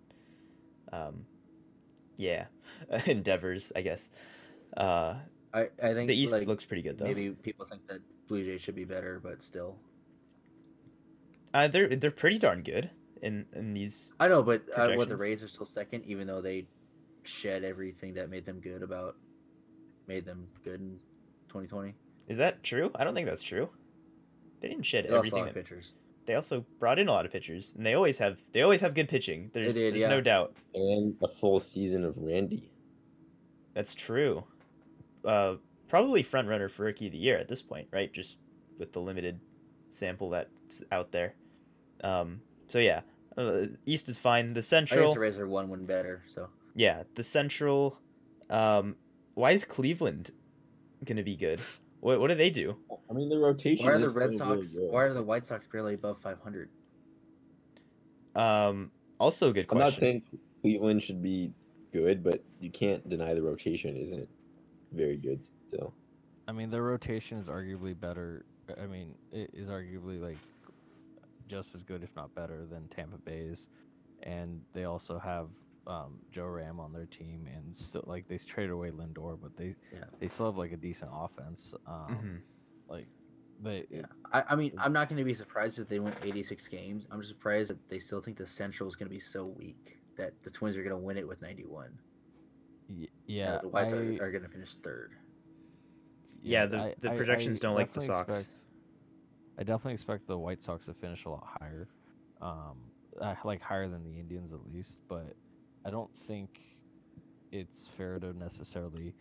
[0.91, 1.25] um,
[2.17, 2.45] yeah,
[3.05, 3.71] Endeavors.
[3.75, 4.09] I guess.
[4.75, 5.17] Uh,
[5.53, 7.05] I I think the East like, looks pretty good though.
[7.05, 9.77] maybe people think that Blue Jays should be better, but still.
[11.53, 12.89] Uh, they're they're pretty darn good
[13.21, 14.11] in in these.
[14.19, 16.65] I know, but uh, what the Rays are still second, even though they
[17.23, 19.15] shed everything that made them good about
[20.07, 20.99] made them good in
[21.49, 21.93] 2020.
[22.27, 22.91] Is that true?
[22.95, 23.69] I don't think that's true.
[24.61, 25.39] They didn't shed They a everything.
[25.39, 25.93] lot of that- pitchers.
[26.27, 28.93] They also brought in a lot of pitchers, and they always have they always have
[28.93, 29.49] good pitching.
[29.53, 30.07] There's, did, there's yeah.
[30.07, 30.55] no doubt.
[30.75, 32.71] And a full season of Randy.
[33.73, 34.43] That's true.
[35.25, 35.55] Uh,
[35.89, 38.13] probably front runner for rookie of the year at this point, right?
[38.13, 38.37] Just
[38.77, 39.39] with the limited
[39.89, 41.33] sample that's out there.
[42.03, 43.01] Um, so yeah,
[43.35, 44.53] uh, East is fine.
[44.53, 47.97] The I guess Central, the Rays are one win better, so yeah, the Central.
[48.49, 48.95] Um,
[49.33, 50.31] why is Cleveland
[51.05, 51.61] gonna be good?
[51.99, 52.77] What what do they do?
[53.09, 53.85] I mean, the rotation.
[53.85, 54.77] why are the is Red still really Sox?
[54.79, 56.69] Why are the White Sox barely above 500?
[58.35, 59.81] Um, also a good question.
[59.81, 60.23] I'm not saying
[60.61, 61.53] Cleveland should be
[61.91, 64.27] good, but you can't deny the rotation isn't
[64.93, 65.93] very good still.
[66.47, 68.45] I mean, their rotation is arguably better.
[68.81, 70.37] I mean, it is arguably like
[71.47, 73.69] just as good, if not better, than Tampa Bay's,
[74.23, 75.49] and they also have
[75.87, 79.75] um, Joe Ram on their team, and still like they traded away Lindor, but they
[79.93, 80.05] Yeah.
[80.19, 81.73] they still have like a decent offense.
[81.87, 82.41] Um, Mhm.
[82.87, 83.07] Like
[83.61, 86.67] they Yeah, I, I mean, I'm not going to be surprised if they win 86
[86.67, 87.07] games.
[87.11, 89.99] I'm just surprised that they still think the Central is going to be so weak
[90.17, 91.97] that the Twins are going to win it with 91.
[92.89, 95.13] y- yeah, the White Sox I- are going to finish third.
[96.43, 98.39] Yeah, the- the projections don't like the definitely Sox.
[98.39, 98.57] expect-
[99.57, 101.87] I definitely expect the White Sox to finish a lot higher,
[102.41, 102.77] um,
[103.19, 105.01] uh, like higher than the Indians at least.
[105.07, 105.35] But
[105.85, 106.59] I don't think
[107.51, 109.13] it's fair to necessarily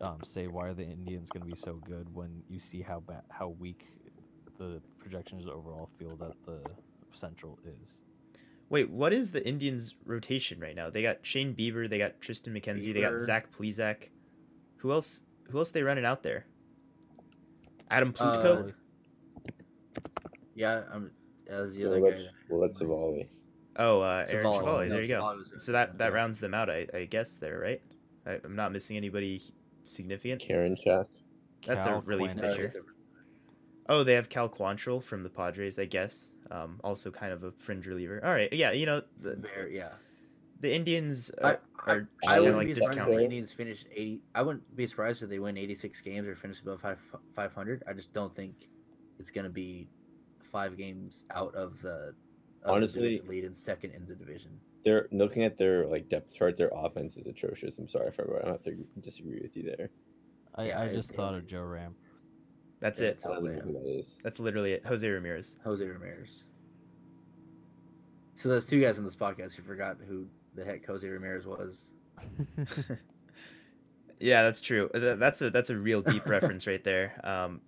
[0.00, 3.00] um, say why are the Indians going to be so good when you see how
[3.00, 3.86] bad, how weak
[4.58, 6.60] the projections overall feel that the
[7.12, 7.98] Central is.
[8.68, 10.90] Wait, what is the Indians' rotation right now?
[10.90, 14.08] They got Shane Bieber, they got Triston McKenzie, they got Zach Plesac.
[14.78, 15.22] Who else?
[15.50, 16.46] Who else they running out there?
[17.90, 18.68] Adam Plutko.
[18.68, 18.72] Uh,
[20.54, 21.10] Yeah, I'm.
[21.48, 22.10] That was the Well, other guy.
[22.10, 23.28] that's, that- well, that's Civale.
[23.78, 24.88] Oh, uh, Aaron Civale, Chevalier.
[24.88, 25.38] There you go.
[25.58, 26.14] So that that yeah.
[26.14, 27.36] rounds them out, I, I guess.
[27.36, 27.82] There, right?
[28.26, 29.42] I, I'm not missing anybody
[29.84, 30.40] significant.
[30.40, 31.06] Karen Chak.
[31.66, 32.84] That's a relief Quinn- pitcher.
[33.88, 36.30] Oh, they have Cal Quantrill from the Padres, I guess.
[36.50, 38.24] Um, also kind of a fringe reliever.
[38.24, 39.90] All right, yeah, you know the, Very, yeah.
[40.60, 43.24] the Indians I, are, I, are I kind of wouldn't like be surprised if the
[43.24, 44.20] Indians finish eighty.
[44.34, 47.00] I wouldn't be surprised if they win eighty-six games or finish above five
[47.34, 47.82] five hundred.
[47.88, 48.68] I just don't think
[49.18, 49.88] it's gonna be
[50.40, 52.14] five games out of the
[52.70, 54.52] Honestly- division lead and second in the division.
[54.84, 56.56] They're looking at their like depth chart.
[56.56, 57.78] Their offense is atrocious.
[57.78, 58.42] I'm sorry for everyone.
[58.42, 59.90] I don't have to disagree with you there.
[60.54, 61.94] I, I it- just thought of Joe Ram.
[62.80, 63.10] That's Yeah, it.
[63.12, 63.60] it's I all don't know there.
[63.62, 64.18] who that is.
[64.22, 64.84] That's literally it.
[64.86, 65.56] Jose Ramirez.
[65.64, 66.44] Jose Ramirez.
[68.34, 71.88] So there's two guys in this podcast who forgot who the heck Jose Ramirez was.
[74.18, 74.88] Yeah, that's true.
[74.94, 77.20] That's a that's a real deep reference right there.
[77.22, 77.60] Um,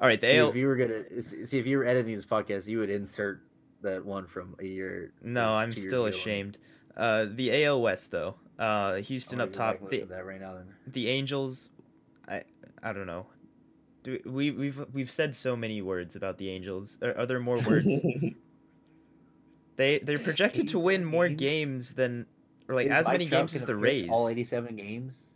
[0.00, 0.50] all right, the See, AL.
[0.50, 3.40] if you were gonna see if you were editing this podcast, you would insert
[3.82, 5.12] that one from a year.
[5.22, 6.58] No, I'm still ashamed.
[6.96, 8.36] Uh, the AL West though.
[8.58, 9.80] Uh, Houston gonna up top.
[9.80, 10.54] and The, that right now.
[10.54, 11.70] Then the Angels.
[12.28, 12.42] I
[12.82, 13.26] I don't know.
[14.02, 16.98] Do we we've we've said so many words about the Angels.
[17.02, 18.02] Are, are there more words?
[19.76, 21.40] they they're projected to win more games?
[21.40, 22.26] games than
[22.68, 24.08] or like Is as many Trout games as the pitch Rays.
[24.10, 25.26] All 87 games.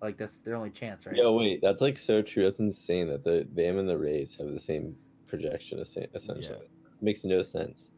[0.00, 1.14] Like that's their only chance, right?
[1.14, 2.42] Yo, wait, that's like so true.
[2.42, 4.96] That's insane that the them and the Rays have the same
[5.28, 6.66] projection, es- essentially.
[7.02, 7.90] Makes no sense.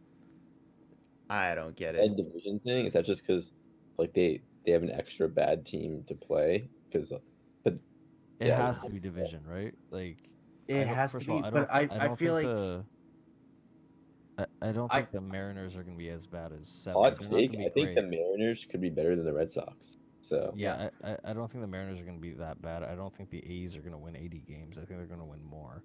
[1.30, 2.16] I don't get That it.
[2.16, 3.52] division thing is that just because
[3.98, 7.12] like they they have an extra bad team to play because
[7.62, 7.74] but
[8.40, 8.66] It Yeah.
[8.66, 9.74] has to be division, right?
[9.90, 10.16] Like
[10.68, 11.24] it has to be.
[11.24, 12.84] of all, but I, don't- I, feel like the,
[14.38, 17.02] I, I don't I- think the Mariners are going to be as bad as seven.
[17.02, 17.50] hot They're take.
[17.52, 18.02] I be think the.
[18.02, 19.98] Mariners could be better than the Red Sox.
[20.20, 22.82] So Yeah, I, I, I don't think the Mariners are going to be that bad.
[22.82, 24.78] I don't think the A's are going to win 80 games.
[24.78, 25.82] I think they're going to win more.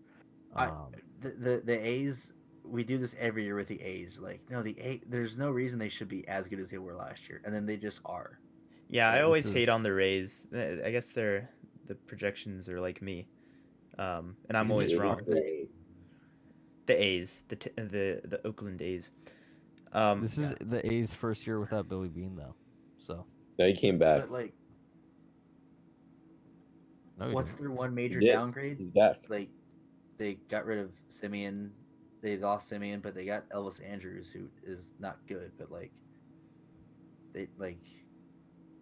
[0.55, 2.31] I- Um, the, the the A's.
[2.69, 4.19] We do this every year with the A's.
[4.19, 5.01] Like no, the A.
[5.07, 7.65] There's no reason they should be as good as they were last year, and then
[7.65, 8.39] they just are.
[8.89, 10.47] Yeah, I always is- hate on the Rays.
[10.53, 11.49] Uh, I guess they're
[11.87, 13.27] the projections are like me,
[13.97, 15.21] um, and I'm always wrong.
[15.27, 15.67] The-
[16.85, 19.13] The A's, the t- the the Oakland A's.
[19.93, 22.55] Um, this is the A's first year without Billy Beane, though.
[23.05, 23.25] So
[23.57, 24.21] now he came back.
[24.21, 24.53] But like,
[27.19, 27.67] no, what's didn't.
[27.69, 28.33] their one major Yeah.
[28.33, 28.77] downgrade?
[28.77, 29.17] He's back.
[29.29, 29.49] like
[30.17, 31.69] they got rid of Semien.
[32.21, 35.51] They lost Semien, but they got Elvis Andrus, who is not good.
[35.57, 35.93] But like,
[37.33, 37.81] they like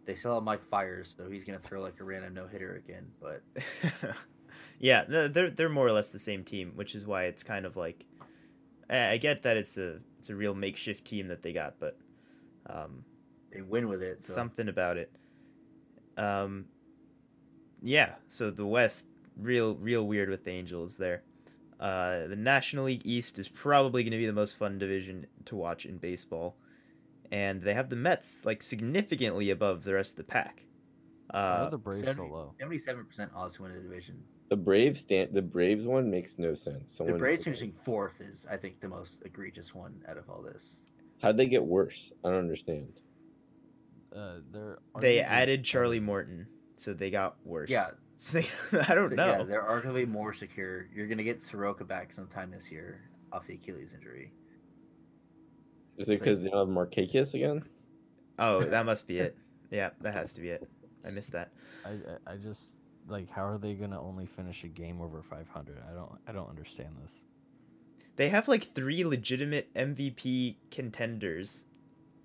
[0.06, 3.08] they still have Mike Fiers, so he's gonna throw like a random no hitter again.
[3.22, 3.44] But
[4.80, 7.76] yeah, they're they're more or less the same team, which is why it's kind of
[7.76, 8.06] like
[8.90, 11.98] I I get that it's a it's a real makeshift team that they got, but
[12.68, 13.04] um,
[13.54, 14.24] they win with it.
[14.24, 15.12] So something about it.
[16.18, 16.66] Um,
[17.82, 18.16] yeah.
[18.28, 21.24] So the West, real, real weird with the Angels there.
[21.80, 25.56] Uh, the National League East is probably going to be the most fun division to
[25.56, 26.58] watch in baseball,
[27.32, 30.64] and they have the Mets like significantly above the rest of the pack.
[31.30, 32.56] Uh, the Braves so low?
[32.60, 34.24] seventy-seven percent odds to win the division.
[34.50, 35.34] The Braves stand.
[35.34, 36.98] The Braves one makes no sense.
[36.98, 40.86] The Braves finishing fourth is, I think, the most egregious one out of all this.
[41.22, 42.12] How'd they get worse?
[42.24, 42.94] I don't understand.
[44.16, 45.64] Uh, they're they arguably added.
[45.64, 47.70] Charlie Morton, so they got worse.
[47.70, 47.90] Yeah.
[48.18, 48.48] So they,
[48.88, 49.28] I don't So, know.
[49.38, 50.88] Yeah, they're arguably more secure.
[50.94, 53.02] You're gonna get Soroka back sometime this year
[53.32, 54.32] off the Achilles injury.
[55.98, 57.64] Is it It's like- because they don't have Marquez again?
[58.40, 59.36] Oh, that must be it.
[59.70, 60.66] Yeah, that has to be it.
[61.06, 61.52] I missed that.
[61.86, 62.72] I, I I just
[63.10, 65.84] like how are they gonna only finish a game over 500?
[65.90, 67.12] I don't I don't understand this.
[68.16, 71.66] They have like three legitimate MVP contenders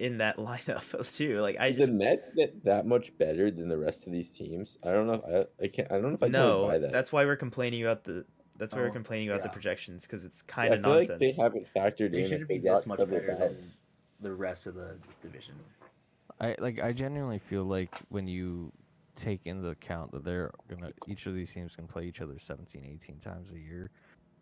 [0.02, 1.40] in that lineup too.
[1.40, 4.76] Like I just the Mets get that much better than the rest of these teams?
[4.82, 5.46] I don't know.
[5.60, 5.90] I I can't.
[5.90, 6.66] I don't know if I can no.
[6.66, 6.92] buy that.
[6.92, 8.26] That's why we're complaining about the.
[8.58, 10.92] That's why we're Oh, complaining about the projections because it's Yeah, kind I of feel
[10.92, 11.10] nonsense.
[11.10, 12.24] like they haven't factored They in.
[12.24, 13.72] if shouldn't they be this much Trevor better than
[14.20, 15.54] the rest of the division.
[16.40, 18.72] I like I genuinely feel like when you
[19.14, 22.84] take into account that they're gonna each of these teams can play each other 17
[22.84, 23.90] 18 times a year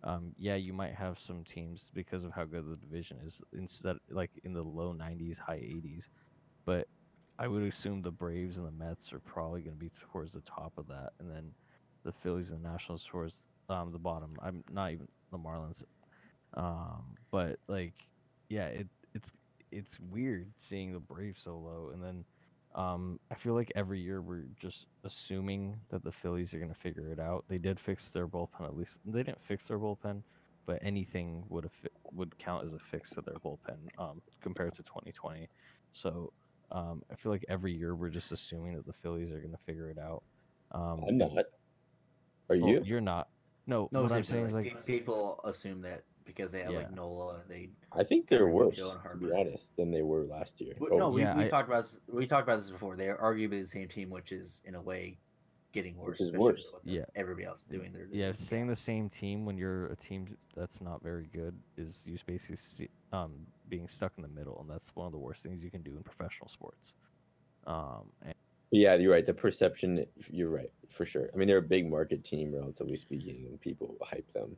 [0.04, 3.96] um yeah you might have some teams because of how good the division is instead
[4.10, 6.08] like in the low 90s high 80s
[6.64, 6.86] but
[7.38, 10.42] i would assume the braves and the mets are probably going to be towards the
[10.42, 11.52] top of that and then
[12.04, 14.30] the phillies and the nationals towards um the bottom.
[14.42, 15.82] I'm not even the marlins.
[16.54, 17.94] Um but like
[18.48, 19.30] yeah it it's
[19.70, 22.24] it's weird seeing the braves so low and then
[22.74, 26.78] um, I feel like every year we're just assuming that the Phillies are going to
[26.78, 27.44] figure it out.
[27.48, 28.98] They did fix their bullpen at least.
[29.04, 30.22] They didn't fix their bullpen,
[30.66, 34.82] but anything would affi- would count as a fix to their bullpen um, compared to
[34.84, 35.48] 2020.
[35.90, 36.32] So
[36.70, 39.64] um, I feel like every year we're just assuming that the Phillies are going to
[39.66, 40.22] figure it out.
[40.70, 41.32] Um, I'm not.
[41.32, 42.82] Are well, you?
[42.84, 43.28] You're not.
[43.66, 46.72] No, No, what I'm seriously, saying is like, like people assume that because they have
[46.74, 46.94] like Yeah.
[46.94, 47.70] Nola, they.
[47.92, 50.74] I think they're worse, to be honest, than they were last year.
[50.74, 52.96] w- Oh, No, we, yeah, we I- talked about this, we talked about this before.
[52.96, 55.18] They are arguably the same team, which is in a way
[55.72, 56.20] getting worse.
[56.20, 56.72] is worse.
[56.72, 57.04] what Yeah.
[57.16, 57.92] everybody else is doing.
[57.92, 62.02] Their yeah, staying the same team when you're a team that's not very good is
[62.06, 65.42] you basically see, um being stuck in the middle, and that's one of the worst
[65.42, 66.94] things you can do in professional sports.
[67.66, 68.34] Um, and
[68.72, 69.24] Yeah, you're right.
[69.26, 71.28] The perception, you're right for sure.
[71.32, 74.56] I mean, they're a big market team, relatively speaking, and people hype them.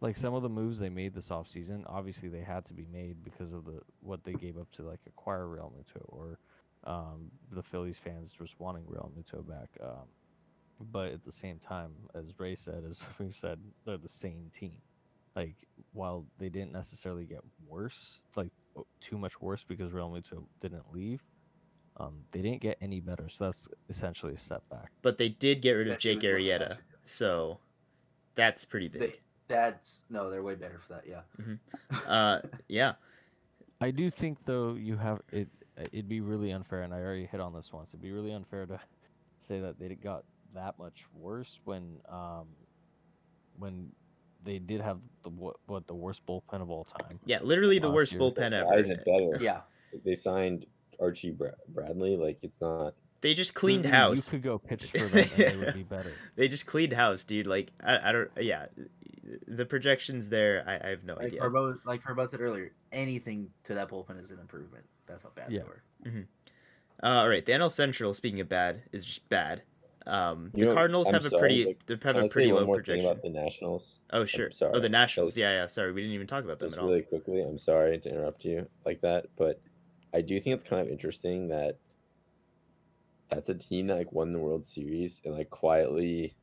[0.00, 3.22] Like some of the moves they made this offseason, obviously they had to be made
[3.22, 6.38] because of the what they gave up to like acquire Realmuto or
[6.84, 9.68] um, the Phillies fans just wanting Realmuto back.
[9.82, 10.08] Um,
[10.90, 14.78] but at the same time, as Ray said, as we said, they're the same team.
[15.36, 15.54] Like
[15.92, 18.50] while they didn't necessarily get worse, like
[19.02, 21.20] too much worse because Realmuto didn't leave,
[21.98, 23.28] um, they didn't get any better.
[23.28, 24.90] So that's essentially a step back.
[25.02, 27.58] But they did get rid of Jake with Arrieta, so
[28.34, 29.20] that's pretty They- big.
[29.50, 31.04] That's no, they're way better for that.
[31.06, 32.00] Yeah.
[32.06, 32.92] Uh, yeah.
[33.82, 35.48] I do think though you have it.
[35.78, 37.90] uh, It'd be really unfair, and I already hit on this once.
[37.90, 38.78] It'd be really unfair to
[39.40, 42.46] say that they got that much worse when um
[43.58, 43.88] when
[44.44, 47.18] they did have the what, what the worst bullpen of all time.
[47.26, 48.20] Yeah, literally the worst year.
[48.20, 48.78] bullpen Why ever.
[48.78, 49.36] is it better?
[49.42, 49.60] yeah.
[50.04, 50.66] They signed
[51.00, 52.16] Archie Bra- Bradley.
[52.16, 52.94] Like, it's not.
[53.22, 54.32] They just cleaned Literally, house.
[54.32, 56.12] You could go pitch for them, and they would be better.
[56.36, 57.46] They just cleaned house, dude.
[57.46, 58.30] Like I, I don't.
[58.40, 58.66] Yeah,
[59.46, 60.64] the projections there.
[60.66, 61.40] I, I have no Like idea.
[61.40, 64.84] Carbo, like Carbo said earlier, anything to that bullpen is an improvement.
[65.06, 65.60] That's how bad Yeah.
[66.04, 66.26] they were.
[67.02, 68.14] Uh, all right, the NL Central.
[68.14, 69.62] Speaking of bad, is just bad.
[70.06, 71.64] Um, You the know, Cardinals I'm have a pretty.
[71.64, 73.10] but They have Can I a say pretty low more thing projection.
[73.10, 74.00] about the Nationals?
[74.12, 74.50] Oh sure.
[74.50, 75.34] sorry, Oh, the Nationals.
[75.34, 75.66] because- Yeah, yeah.
[75.66, 76.88] Sorry, we didn't even talk about them Just at all.
[76.88, 79.60] really quickly, I'm sorry to interrupt you like that, but
[80.14, 81.76] I do think it's kind of interesting that
[83.30, 86.34] that's a team that like won the World Series and like quietly,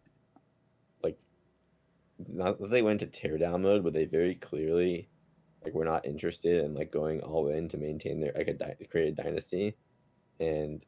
[1.03, 1.17] like,
[2.29, 5.09] not that they went to teardown mode, but they very clearly,
[5.63, 8.87] like, were not interested in like going all in to maintain their like a dy-
[8.89, 9.75] create a dynasty,
[10.39, 10.85] and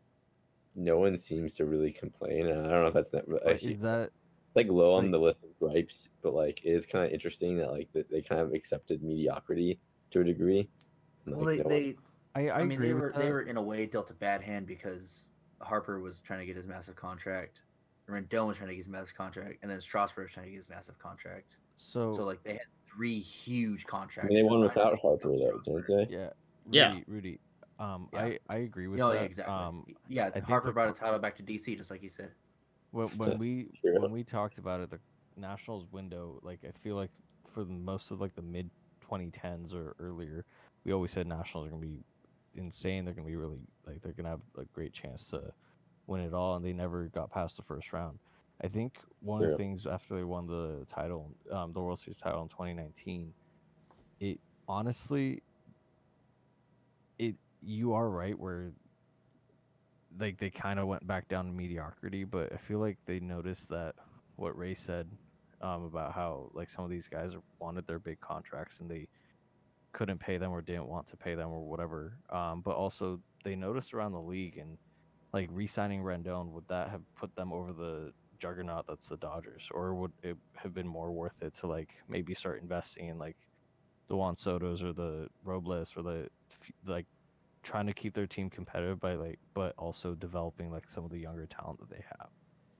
[0.75, 2.47] no one seems to really complain.
[2.47, 4.11] And I don't know if that's not like, is that
[4.55, 7.57] like low on Like- the list of gripes, but like it is kind of interesting
[7.57, 9.79] that like that they kind of accepted mediocrity
[10.11, 10.69] to a degree.
[11.25, 11.95] And, Well, they, no one- they
[12.35, 13.21] I, I, I, mean, agree they were that.
[13.23, 15.29] they were in a way dealt a bad hand because
[15.61, 17.61] Harper was trying to get his massive contract,
[18.09, 20.57] Rendon was trying to get his massive contract, and then Strasburg was trying to get
[20.57, 21.57] his massive contract.
[21.77, 24.33] so, So like they had three huge contracts.
[24.33, 25.85] they to won without Harper though, Strasburg.
[25.87, 26.15] didn't they?
[26.15, 26.29] yeah,
[26.71, 26.89] Yeah.
[26.89, 27.39] Rudy, Rudy.
[27.79, 28.19] Um, Yeah.
[28.23, 29.15] I I agree with No, that.
[29.15, 29.53] yeah, exactly.
[29.53, 32.31] Um, yeah, think Harper the brought a title back to DC, just like you said.
[32.91, 33.99] when, when we Sure.
[34.01, 34.99] when we talked about it, the
[35.37, 37.11] Nationals window, like I feel like
[37.53, 38.69] for the most of like the mid
[39.09, 40.45] 2010s or earlier,
[40.83, 42.03] we always said Nationals are gonna be
[42.59, 43.05] insane.
[43.05, 45.41] They're gonna be really like they're gonna have a great chance to
[46.07, 48.19] win it all, and they never got past the first round.
[48.61, 52.17] I think one of the things after they won the title, um, the World Series
[52.17, 53.33] title in 2019,
[54.19, 55.41] it honestly,
[57.17, 58.71] it you are right where
[60.19, 63.69] like they kind of went back down to mediocrity, but I feel like they noticed
[63.69, 63.95] that
[64.35, 65.07] what Ray said
[65.61, 69.07] um, about how like some of these guys wanted their big contracts and they
[69.91, 72.17] couldn't pay them or didn't want to pay them or whatever.
[72.29, 74.77] Um, but also they noticed around the league and
[75.33, 79.93] like re-signing Rendon would that have put them over the juggernaut that's the Dodgers, or
[79.93, 83.37] would it have been more worth it to like maybe start investing in like
[84.07, 86.29] the Juan Soto's or the Robles or the
[86.85, 87.05] like
[87.61, 91.19] trying to keep their team competitive by like but also developing like some of the
[91.19, 92.29] younger talent that they have.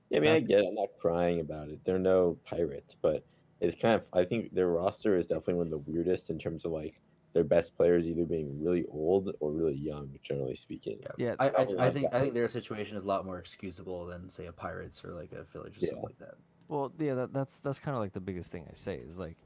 [0.08, 0.60] Yeah, I mean, I get.
[0.60, 0.66] It.
[0.68, 1.78] I'm not crying about it.
[1.84, 3.24] They're no pirates, but
[3.60, 4.06] it's kind of.
[4.12, 7.00] I think their roster is definitely one of the weirdest in terms of like
[7.32, 11.00] their best players either being really old or really young, generally speaking.
[11.16, 13.38] Yeah, I, I, Probably I not think I think their situation is a lot more
[13.38, 15.88] excusable than say a Pirates or like a Phillies or Yeah.
[15.90, 16.34] something like that.
[16.68, 19.36] Well, yeah, that, that's that's kind of like the biggest thing I say is like,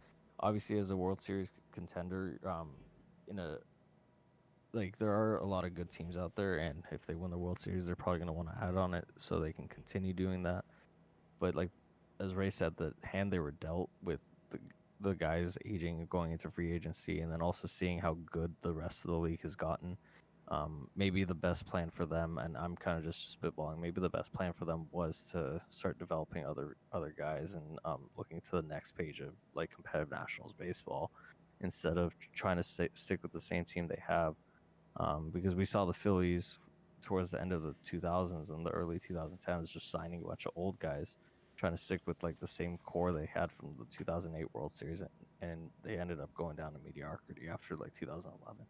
[0.40, 2.70] obviously as a World Series contender, um,
[3.28, 3.58] in a
[4.72, 7.38] like there are a lot of good teams out there, and if they win the
[7.38, 10.42] World Series, they're probably gonna want to add on it so they can continue doing
[10.42, 10.64] that.
[11.38, 11.70] But like,
[12.24, 14.20] as Ray said, the hand they were dealt with
[14.50, 14.58] the
[15.00, 19.04] the guys aging going into free agency, and then also seeing how good the rest
[19.04, 19.96] of the league has gotten.
[20.48, 23.80] Um, maybe the best plan for them, and I'm kind of just spitballing.
[23.80, 28.10] Maybe the best plan for them was to start developing other other guys and um,
[28.16, 31.10] looking to the next page of like competitive nationals baseball,
[31.60, 34.34] instead of trying to sti stick with the same team they have.
[34.96, 36.58] Um, because we saw the Phillies
[37.04, 40.52] towards the end of the 2000s and the early 2010s just signing a bunch of
[40.56, 41.16] old guys,
[41.64, 45.00] trying to stick with like the same core they had from the 2008 World Series,
[45.00, 45.10] and,
[45.40, 48.66] and they ended up going down to mediocrity after like 2011.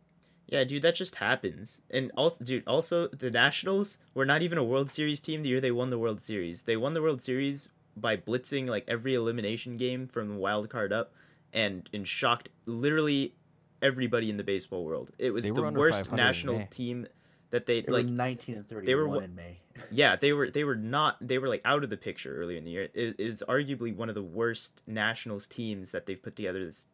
[0.46, 1.82] Yeah, dude, that just happens.
[1.90, 5.60] And also, dude, also the Nationals were not even a World Series team the year
[5.60, 6.62] they won the World Series.
[6.62, 10.92] They won the World Series by blitzing like every elimination game from the wild card
[10.92, 11.12] up,
[11.52, 13.34] and and shocked literally
[13.82, 15.10] everybody in the baseball world.
[15.18, 17.08] It was the worst national team
[17.50, 18.04] that they They like.
[18.04, 18.86] were 19 and thirty.
[18.86, 19.58] they were wa- in May.
[19.90, 22.64] Yeah, they were they were not they were like out of the picture earlier in
[22.64, 22.88] the year.
[22.94, 26.86] It is arguably one of the worst Nationals teams that they've put together this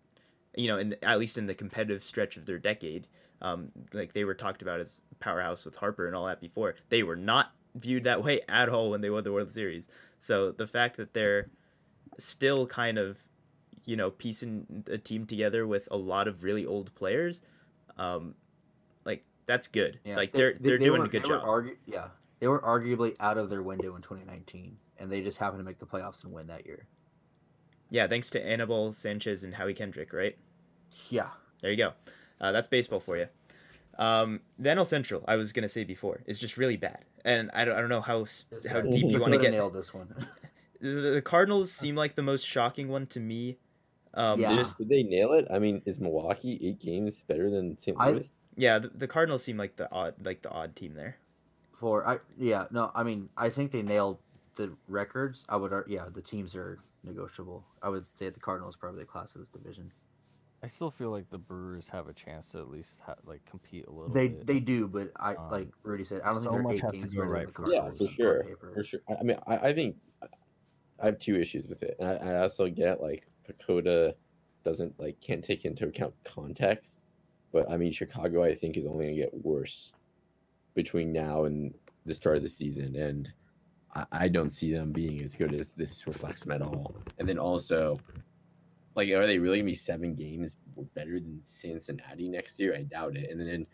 [0.56, 3.06] you know, in at least in the competitive stretch of their decade.
[3.42, 6.74] Um like they were talked about as powerhouse with Harper and all that before.
[6.88, 9.86] They were not viewed that way at all when they won the World Series.
[10.18, 11.48] So the fact that they're
[12.18, 13.18] still kind of
[13.84, 17.40] you know piecing a team together with a lot of really old players
[17.96, 18.34] um
[19.04, 20.00] like that's good.
[20.04, 21.42] like they- they're they- they're doing were- a good job.
[21.44, 22.08] argu- yeah,
[22.40, 25.78] they were arguably out of their window in 2019, and they just happened to make
[25.78, 26.86] the playoffs and win that year.
[27.90, 30.36] Yeah, thanks to Anibal Sanchez and Howie Kendrick, right?
[31.08, 31.28] Yeah,
[31.60, 31.92] There you go.
[32.40, 33.26] Uh, that's baseball for you.
[33.98, 37.64] Um, the NL Central, I was gonna say before, is just really bad, and I
[37.66, 38.24] don't, I don't know how
[38.70, 39.50] how deep you want to get.
[39.52, 40.14] nailed this one.
[40.82, 43.58] The, the Cardinals seem like the most shocking one to me.
[44.14, 44.54] Um, Yeah.
[44.54, 45.46] just Did they nail it?
[45.52, 47.94] I mean, is Milwaukee eight games better than St.
[48.00, 48.32] I- Louis?
[48.56, 51.18] yeah, the, the Cardinals seem like the odd like the odd team there.
[51.80, 54.18] For I yeah no I mean I think they nailed
[54.54, 55.46] the records.
[55.48, 57.64] I would yeah the teams are negotiable.
[57.82, 59.90] I would say the Cardinals probably the class of this division.
[60.62, 63.86] I still feel like the Brewers have a chance to at least ha- like compete
[63.86, 64.46] a little They bit.
[64.46, 66.82] they do, but I Um, like Rudy said, I don't think so they're much eight
[66.82, 69.00] has to games go right the for Yeah, for on- on sure, for sure.
[69.08, 69.96] I I mean, I, I think
[71.00, 74.12] I have two issues with it, and I, I also get like PECOTA
[74.64, 77.00] doesn't like can't take into account context,
[77.52, 79.92] but I mean Chicago I think is only gonna get worse
[80.74, 81.74] between now and
[82.06, 83.32] the start of the season, and
[83.94, 86.94] I, I don't see them being as good as this reflects them at all.
[87.18, 87.98] And then also,
[88.94, 90.56] like, are they really gonna be seven games
[90.94, 92.74] better than Cincinnati next year?
[92.74, 93.30] I doubt it.
[93.30, 93.66] And then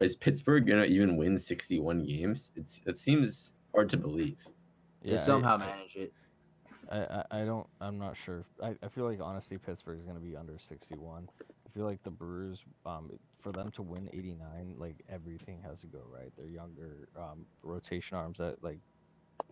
[0.00, 2.52] is Pittsburgh gonna even win sixty-one games?
[2.56, 4.36] It's it seems hard to believe.
[5.02, 6.12] They yeah, I- somehow manage it.
[6.90, 8.44] I, I, I don't I'm not sure.
[8.62, 11.28] I, I feel like honestly Pittsburgh's gonna be under 61.
[11.38, 13.10] I feel like the Brewers, um,
[13.40, 16.32] for them to win 89, like everything has to go right.
[16.36, 18.80] They're younger, um, rotation arms that like,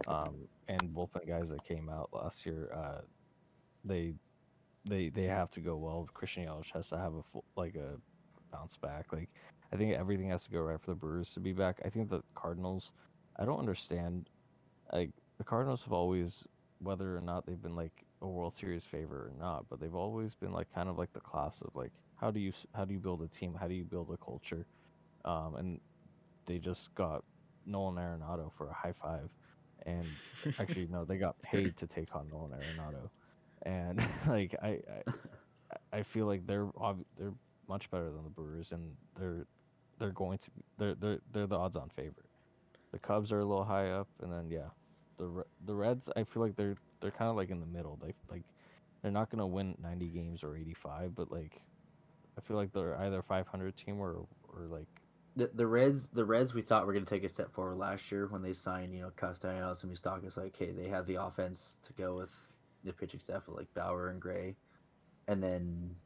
[0.09, 2.71] um, and bullpen guys that came out last year.
[2.75, 3.03] Uh,
[3.85, 4.15] they,
[4.85, 6.09] they they have to go well.
[6.13, 7.97] Christian Yelich has to have a full like a
[8.53, 9.13] bounce back.
[9.13, 9.29] Like
[9.73, 11.81] I think everything has to go right for the Brewers to be back.
[11.85, 12.93] I think the Cardinals.
[13.39, 14.29] I don't understand.
[14.93, 16.47] Like the Cardinals have always
[16.81, 20.35] whether or not they've been like a World Series favor or not, but they've always
[20.35, 21.93] been like kind of like the class of like
[22.25, 23.55] how do you how do you build a team?
[23.61, 24.65] How do you build a culture?
[25.27, 25.81] Um, and
[26.47, 27.23] they just got
[27.67, 29.29] Nolan Arenado for a high five,
[29.85, 30.07] and
[30.59, 33.11] actually no, they got paid to take on Nolan Arenado,
[33.63, 34.79] and like I
[35.93, 37.35] I, I feel like they're ob- they're
[37.69, 39.47] much better than the Brewers, and they're
[39.99, 42.31] they're going to they're they're they're the odds-on favorite.
[42.93, 44.69] The Cubs are a little high up, and then yeah,
[45.19, 46.09] the the Reds.
[46.17, 47.99] I feel like they're they're kind of like in the middle.
[48.01, 48.45] They like
[49.03, 51.61] they're not gonna win 90 games or 85, but like
[52.37, 54.87] I feel like they're either 500 team or or like
[55.37, 58.11] The, the Reds, the Reds, we thought were going to take a step forward last
[58.13, 60.37] year when they signed, you know, Castellanos and Moustakas.
[60.37, 62.33] Like, hey, they have the offense to go with
[62.85, 64.57] the pitching staff with like Bauer and Gray,
[65.27, 65.97] and then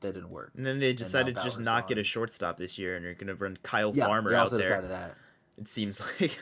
[0.00, 0.52] that didn't work.
[0.56, 3.14] And then they decided to just Bauer's not get a shortstop this year, and you're
[3.14, 4.68] gonna run Kyle yeah, Farmer they out also there.
[4.68, 5.16] decided that.
[5.58, 6.38] It seems like.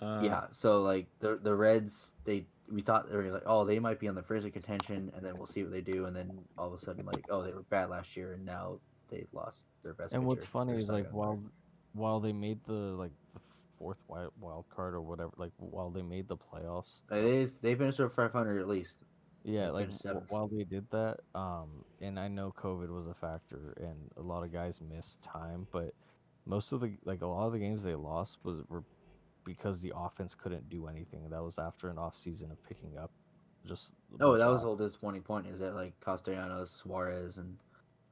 [0.00, 3.78] uh, yeah, so like the the Reds, they we thought they were like, oh, they
[3.78, 6.38] might be on the of contention, and then we'll see what they do, and then
[6.58, 9.66] all of a sudden, like, oh, they were bad last year, and now they lost
[9.82, 10.14] their best.
[10.14, 11.50] and what's funny is like while player.
[11.92, 13.40] while they made the like the
[13.78, 18.00] fourth wild, wild card or whatever like while they made the playoffs they they finished
[18.00, 18.98] over 500 at least.
[19.44, 20.24] yeah like seventh.
[20.30, 24.42] while they did that um and i know covid was a factor and a lot
[24.42, 25.92] of guys missed time but
[26.46, 28.82] most of the like a lot of the games they lost was were
[29.46, 33.12] because the offense couldn't do anything that was after an off season of picking up
[33.66, 37.38] just a Oh, that was the op- whole disappointing point is that like Castellanos, Suarez,
[37.38, 37.56] and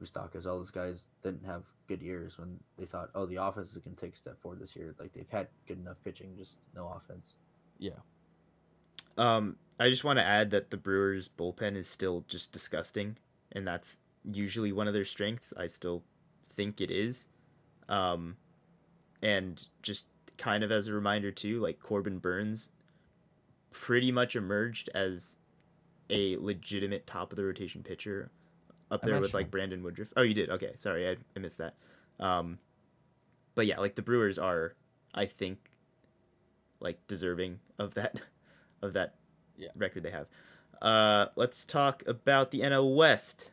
[0.01, 3.77] Moustakas, all those guys didn't have good years when they thought, oh, the offense is
[3.77, 4.95] going to take a step forward this year.
[4.99, 7.37] Like they've had good enough pitching, just no offense.
[7.79, 7.91] yeah
[9.17, 13.17] Um, I just want to add that the Brewers bullpen is still just disgusting,
[13.51, 15.53] and that's usually one of their strengths.
[15.57, 16.03] I still
[16.49, 17.27] think it is.
[17.87, 18.37] Um,
[19.21, 20.07] and just
[20.37, 22.71] kind of as a reminder too, like Corbin Burnes
[23.71, 25.37] pretty much emerged as
[26.09, 28.31] a legitimate top of the rotation pitcher
[28.91, 29.49] up there with like.
[29.51, 30.13] Brandon Woodruff.
[30.15, 30.49] Oh, you did?
[30.49, 31.75] Okay, sorry, I, I missed that.
[32.19, 32.59] Um,
[33.55, 34.75] but yeah, like the Brewers are,
[35.13, 35.71] I think,
[36.79, 38.21] like deserving of that,
[38.81, 39.15] of that
[39.57, 39.69] Yeah.
[39.75, 40.27] record they have.
[40.81, 43.51] Uh, let's talk about the NL West,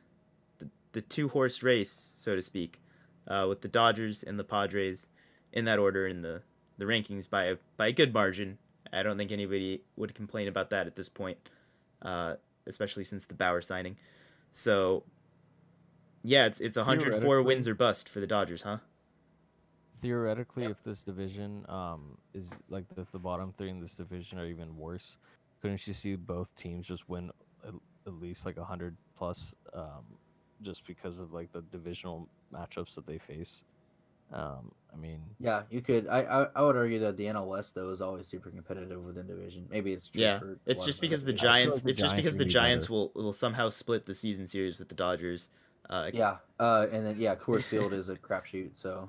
[0.58, 2.80] the, the two horse race, so to speak,
[3.26, 5.08] uh, with the Dodgers and the Padres
[5.52, 6.42] in that order in the,
[6.82, 8.58] the rankings by a, by a good margin.
[8.92, 11.38] I don't think anybody would complain about that at this point,
[12.02, 12.34] uh,
[12.66, 13.96] especially since the Bauer signing.
[14.50, 15.04] So,
[16.22, 18.78] yeah, it's it's 104 Theoretically- wins or bust for the Dodgers, huh?
[20.02, 24.46] Theoretically, if this division um is like if the bottom three in this division are
[24.46, 25.16] even worse,
[25.60, 27.30] couldn't you see both teams just win
[27.66, 27.72] at,
[28.06, 30.04] at least like hundred plus, um,
[30.60, 33.62] just because of like the divisional matchups that they face?
[34.32, 36.06] Um, I mean, Yeah, you could.
[36.08, 39.26] I, I I would argue that the NL West though is always super competitive within
[39.26, 39.66] division.
[39.70, 41.82] Maybe it's true Yeah, for it's just because the other I feel like Giants.
[41.82, 42.92] the It's just because the be Giants better.
[42.94, 45.50] will will somehow split the season series with the Dodgers.
[45.88, 48.70] Uh, Yeah, uh, and then yeah, Coors Field is a crapshoot.
[48.74, 49.08] So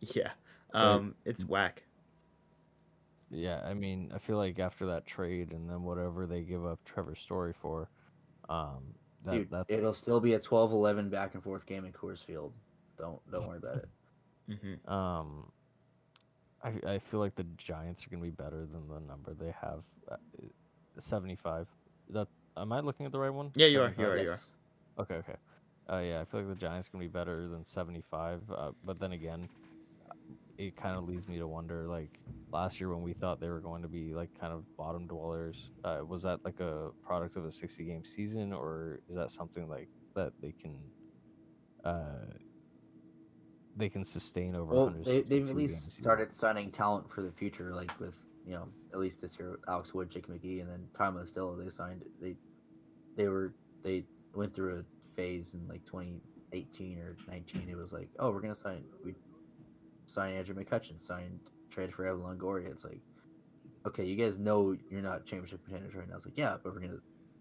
[0.00, 0.30] yeah.
[0.74, 1.82] Um, it's whack.
[3.30, 6.78] yeah, I mean, I feel like after that trade and then whatever they give up
[6.84, 7.88] Trevor Story for,
[8.48, 12.24] um, that dude, that's it'll still be a 12-11 back and forth game in Coors
[12.24, 12.52] Field.
[12.98, 13.88] Don't don't worry about it.
[14.48, 15.52] Hmm Um,
[16.62, 19.82] I I feel like the Giants are gonna be better than the number they have,
[20.10, 20.16] uh,
[20.98, 21.68] seventy five.
[22.10, 23.50] That am I looking at the right one?
[23.54, 24.08] Yeah, you are, you 75?
[24.08, 24.54] are, you Yes.
[24.98, 25.36] Okay, okay.
[25.90, 28.40] Uh, yeah, I feel like the Giants gonna be better than seventy five.
[28.50, 29.48] Uh, but then again,
[30.58, 32.20] it kind of leads me to wonder, like
[32.52, 35.70] last year when we thought they were going to be like kind of bottom dwellers,
[35.84, 39.68] uh, was that like a product of a sixty game season, or is that something
[39.68, 40.76] like that they can,
[41.84, 42.26] uh,
[43.76, 44.74] they can sustain over?
[44.74, 48.16] Well, they, they've at least started signing talent for the future, like with
[48.46, 51.56] you know at least this year Alex Wood, Jake McGee, and then Tom Still.
[51.56, 52.34] They signed they
[53.16, 54.04] they were they
[54.34, 57.68] went through a phase in like 2018 or 19.
[57.68, 59.14] It was like, oh, we're gonna sign we
[60.06, 62.70] signed Andrew McCutchen, signed trade for Evan Longoria.
[62.70, 63.00] It's like,
[63.86, 66.16] okay, you guys know you're not championship contenders right now.
[66.16, 67.00] It's like, yeah, but we're gonna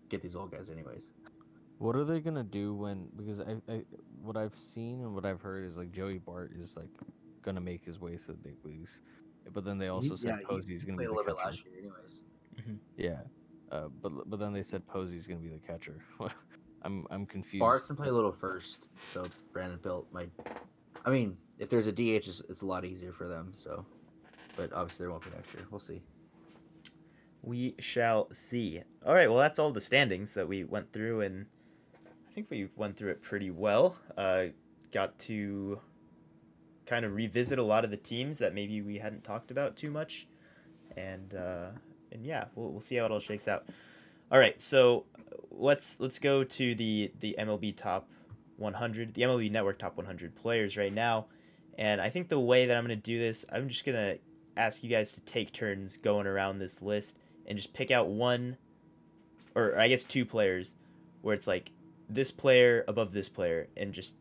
[0.09, 1.11] get these old guys anyways.
[1.81, 3.07] What are they gonna do when?
[3.15, 3.81] Because I, I,
[4.21, 6.89] what I've seen and what I've heard is like Joey Bart is like
[7.41, 9.01] gonna make his way to the big leagues,
[9.51, 11.37] but then they also He- said yeah, he Posey's gonna be a the little bit
[11.37, 11.47] catcher.
[11.47, 12.21] last year, anyways.
[12.97, 13.21] Yeah,
[13.71, 15.95] uh, but but then they said Posey's gonna be the catcher.
[16.83, 17.61] I'm I'm confused.
[17.61, 20.29] Bart can play a little first, so Brandon Belt might.
[21.03, 23.49] I mean, if there's a DH, it's, it's a lot easier for them.
[23.53, 23.83] So,
[24.55, 25.65] but obviously there won't be next year.
[25.71, 26.03] We'll see.
[27.41, 28.83] We shall see.
[29.03, 29.27] All right.
[29.27, 31.47] Well, that's all the standings that we went through, and
[32.31, 33.97] I think we went through it pretty well.
[34.15, 34.45] Uh,
[34.93, 35.81] got to
[36.85, 39.91] kind of revisit a lot of the teams that maybe we hadn't talked about too
[39.91, 40.27] much,
[40.95, 41.67] and uh,
[42.09, 43.65] and yeah, we'll we'll see how it all shakes out.
[44.31, 44.61] All right.
[44.61, 45.03] So
[45.51, 48.07] let's let's go to the the MLB top
[48.55, 51.25] 100, the MLB Network top 100 players right now,
[51.77, 54.15] and I think the way that I'm gonna do this, I'm just gonna
[54.55, 58.55] ask you guys to take turns going around this list and just pick out one
[59.53, 60.75] or I guess two players
[61.21, 61.71] where it's like
[62.13, 64.15] this player above this player and just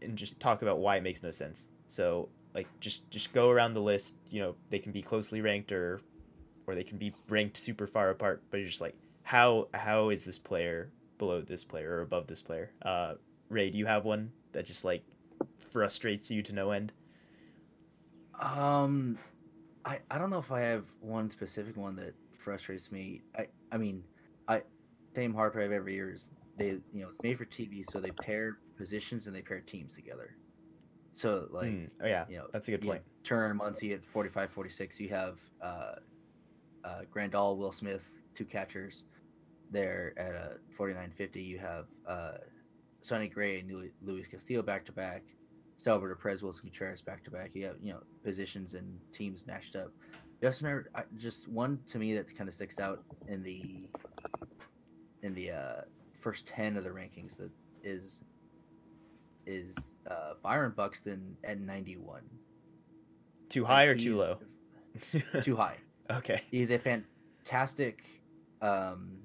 [0.00, 1.68] and just talk about why it makes no sense.
[1.88, 5.72] So like just just go around the list, you know, they can be closely ranked
[5.72, 6.00] or
[6.66, 8.94] or they can be ranked super far apart, but just like
[9.24, 12.70] how how is this player below this player or above this player?
[12.80, 13.14] Uh
[13.48, 15.02] Ray, do you have one that just like
[15.58, 16.92] frustrates you to no end?
[18.40, 19.18] Um,
[19.84, 23.22] I I don't know if I have one specific one that frustrates me.
[23.36, 24.04] I I mean,
[24.48, 24.62] I
[25.14, 26.30] same hard drive every year is
[26.60, 29.94] they you know it's made for TV, so they pair positions and they pair teams
[29.94, 30.36] together.
[31.12, 32.98] So like Hmm, oh yeah, you know that's a good point.
[32.98, 35.00] have Turner and Muncy at 45, 46.
[35.00, 35.94] You have uh,
[36.84, 39.04] uh, Grandal, Will Smith, two catchers.
[39.72, 41.40] There at uh, 49, 50.
[41.40, 42.32] You have uh,
[43.02, 45.22] Sonny Gray and Lu- Luis Castillo back to back.
[45.76, 47.54] Salvador Perez, Willson Contreras back to back.
[47.54, 49.92] You have you know positions and teams matched up.
[50.42, 53.88] Just remember, I- just one to me that kind of sticks out in the
[55.22, 55.80] in the uh,
[56.20, 57.50] first ten of the rankings that
[57.82, 58.22] is
[59.46, 62.22] is uh, Byron Buxton at 91.
[63.48, 64.38] Too high or too low?
[65.42, 65.76] Too high.
[66.10, 66.42] okay.
[66.50, 68.02] He's a fantastic,
[68.60, 69.18] um,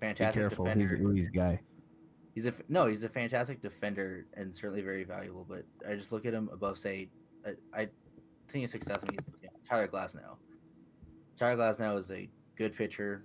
[0.00, 1.08] Be fantastic careful, he's a defender.
[1.08, 1.60] Louis guy.
[2.34, 5.44] He's a f- no, he's a fantastic defender and certainly very valuable.
[5.48, 7.08] But I just look at him above, say,
[7.44, 7.50] I,
[7.82, 7.88] I
[8.48, 10.36] think his success means you know, Tyler Glasnow.
[11.36, 13.24] Tyler Glasnow is a good pitcher.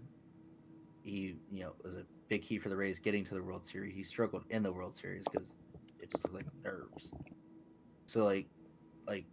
[1.04, 3.96] He, you know, was a big key for the Rays getting to the World Series.
[3.96, 5.56] He struggled in the World Series because
[6.00, 7.14] it just looked like nerves.
[8.06, 8.48] So like,
[9.08, 9.26] like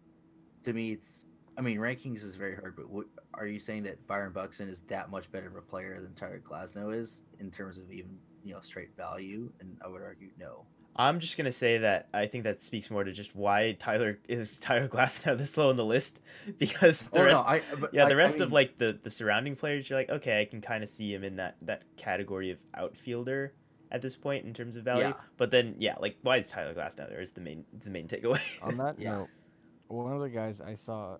[0.62, 1.26] to me, it's.
[1.58, 4.80] I mean, rankings is very hard, but what, are you saying that Byron Buxton is
[4.82, 8.54] that much better of a player than Tyler Glasnow is in terms of even you
[8.54, 9.52] know straight value?
[9.60, 10.64] And I would argue no.
[11.00, 14.58] I'm just gonna say that I think that speaks more to just why Tyler is
[14.58, 16.20] Tyler Glasnow this low on the list
[16.58, 18.78] because the Oh, rest, no, I, but yeah, I- the I rest of mean, like
[18.78, 21.56] the the surrounding players, you're like, okay, I can kind of see him in that
[21.62, 23.54] that category of outfielder
[23.90, 25.04] at this point in terms of value.
[25.08, 25.12] Yeah.
[25.36, 27.20] But then, yeah, like why is Tyler Glasnow there?
[27.20, 28.42] Is the main is the main takeaway.
[28.62, 29.12] On that Yeah.
[29.12, 29.28] note,
[29.88, 31.16] one of the guys I saw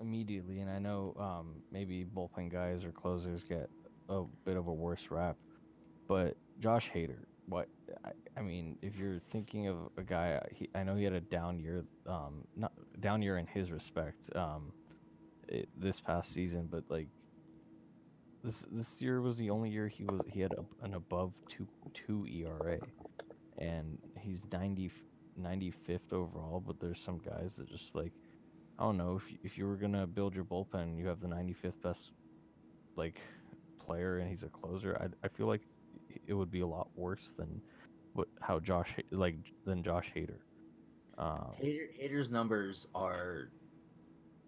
[0.00, 3.68] immediately, and I know um, maybe bullpen guys or closers get
[4.08, 5.36] a bit of a worse rap,
[6.08, 7.16] but Josh Hader.
[7.46, 7.68] What
[8.04, 11.20] I, I mean, if you're thinking of a guy, he, I know he had a
[11.20, 14.72] down year, um, not down year in his respect, um,
[15.48, 17.08] it, this past season, but like
[18.42, 21.68] this this year was the only year he was he had a, an above two
[21.94, 22.80] two ERA,
[23.58, 24.90] and he's 90,
[25.36, 26.62] 95th overall.
[26.64, 28.12] But there's some guys that just like
[28.78, 31.28] I don't know if you- if you were gonna build your bullpen, you have the
[31.28, 32.12] 95th best
[32.96, 33.20] like
[33.80, 34.96] player, and he's a closer.
[35.00, 35.62] I I feel like
[36.26, 37.60] it would be a lot worse than
[38.14, 40.38] what how Josh like than Josh Hader.
[41.18, 43.50] Um, Hader, Hader's numbers are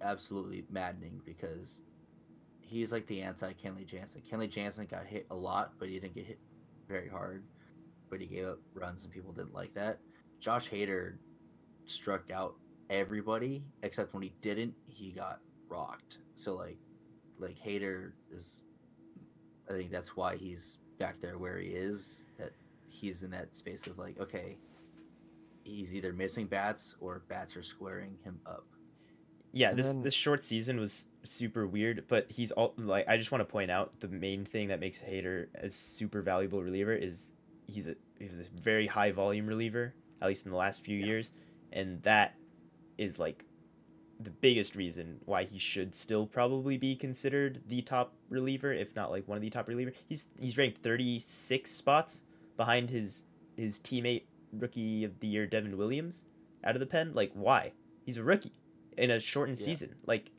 [0.02, 1.82] absolutely maddening because
[2.60, 4.22] he's like the anti Kenley Jansen.
[4.30, 6.38] Kenley Jansen got hit a lot, but he didn't get hit
[6.88, 7.44] very hard.
[8.10, 9.98] But he gave up runs, and people didn't like that.
[10.40, 11.14] Josh Hader
[11.86, 12.54] struck out
[12.90, 16.18] everybody except when he didn't, he got rocked.
[16.34, 16.78] So like,
[17.38, 18.62] like Hader is.
[19.68, 22.26] I think that's why he's back there where he is.
[22.38, 22.50] That
[22.88, 24.56] he's in that space of like, okay,
[25.64, 28.64] he's either missing bats or bats are squaring him up.
[29.52, 33.16] yeah, And this then- this short season was super weird, but he's all like I
[33.16, 36.92] just want to point out the main thing that makes Hader a super valuable reliever
[36.94, 37.32] is
[37.66, 41.32] he's a he's a very high volume reliever, at least in the last few years,
[41.72, 42.34] and that
[42.98, 43.44] is like
[44.18, 49.10] the biggest reason why he should still probably be considered the top reliever, if not
[49.10, 49.92] like one of the top reliever.
[50.08, 52.22] He's he's ranked 36 spots
[52.56, 53.24] behind his
[53.56, 56.24] his teammate rookie of the year Devin Williams
[56.64, 57.12] out of the pen.
[57.14, 57.72] Like why?
[58.04, 58.52] He's a rookie
[58.96, 59.64] in a shortened Yeah.
[59.66, 59.96] season.
[60.06, 60.30] Like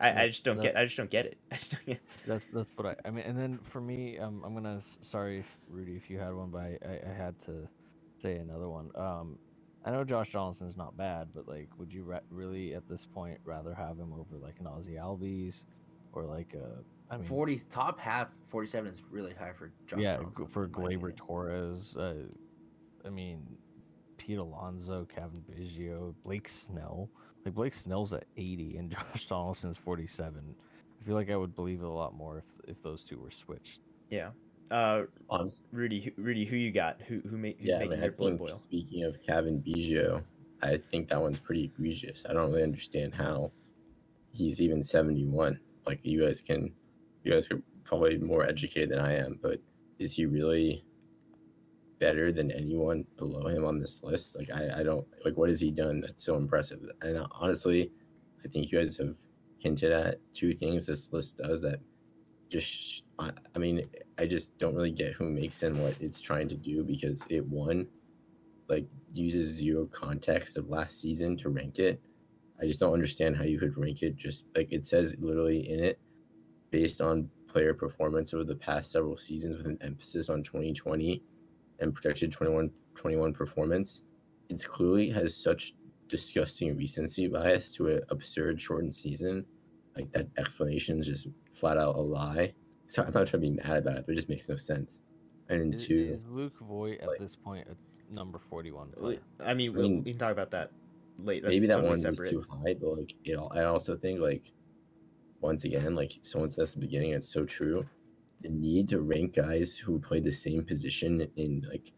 [0.00, 1.38] I, I just don't get I just don't get it.
[1.52, 3.24] I just don't get That's that's what I I mean.
[3.26, 6.58] And then for me, um, I'm gonna sorry if Rudy if you had one, but
[6.60, 7.68] I, I, I had to
[8.22, 8.90] say another one.
[8.94, 9.38] Um,
[9.86, 13.38] I know Josh Johnson's not bad, but like, would you ra- really at this point
[13.44, 15.64] rather have him over like an Ozzy Albies
[16.12, 20.16] or like a I mean Forty top half, forty-seven is really high for Josh yeah
[20.16, 21.16] Johnson, for in Gleyber.
[21.16, 21.96] Torres.
[21.96, 22.14] Uh,
[23.04, 23.46] I mean
[24.16, 27.08] Pete Alonso, Cavan Biggio, Blake Snell.
[27.44, 30.42] Like Blake Snell's at 80 and Josh Donaldson's 47.
[31.00, 33.30] I feel like I would believe it a lot more if if those two were
[33.30, 33.78] switched.
[34.10, 34.30] yeah.
[34.70, 37.00] Uh, Honestly, Rudy, who, Rudy, who you got?
[37.02, 38.56] Who who ma- who's yeah, I making mean, your I blood boil?
[38.56, 40.22] speaking of Cavan Biggio,
[40.62, 42.24] I think that one's pretty egregious.
[42.28, 43.52] I don't really understand how
[44.32, 45.60] he's even 71.
[45.86, 46.72] Like you guys can,
[47.24, 49.60] you guys are probably more educated than I am, but
[49.98, 50.84] is he really
[51.98, 54.36] better than anyone below him on this list?
[54.36, 56.80] Like I, I don't like what has he done that's so impressive?
[57.02, 57.92] And honestly,
[58.44, 59.14] I think you guys have
[59.58, 61.80] hinted at two things this list does that
[62.50, 63.88] just I, I mean
[64.18, 67.44] I just don't really get who makes and what it's trying to do because it
[67.46, 67.86] one
[68.68, 72.00] like uses zero context of last season to rank it.
[72.60, 75.82] I just don't understand how you could rank it just like it says literally in
[75.82, 76.00] it
[76.70, 81.22] based on player performance over the past several seasons with an emphasis on 2020
[81.80, 84.02] and projected 21 21 performance.
[84.48, 85.74] It's clearly has such
[86.08, 89.44] disgusting recency bias to an absurd shortened season.
[89.96, 92.52] Like that explanation is just flat out a lie.
[92.86, 95.00] So I'm not trying to be mad about it, but it just makes no sense.
[95.48, 99.18] And Is, two, is Luke Voit at like- this point a number 41 We- player?
[99.40, 100.70] I mean, we'll, mean, we can talk about that
[101.18, 101.42] late.
[101.42, 102.26] That's maybe that totally one separate.
[102.26, 104.52] is too high, but like it, al- I also think like
[105.40, 107.86] once again, like someone said at the beginning, it's so true.
[108.42, 111.92] The need to rank guys who play the same position in like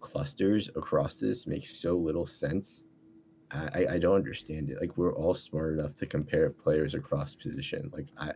[0.00, 2.84] clusters across this makes so little sense.
[3.50, 4.78] I, I- I don't understand it.
[4.80, 7.90] Like we're all smart enough to compare players across position.
[7.92, 8.32] Like I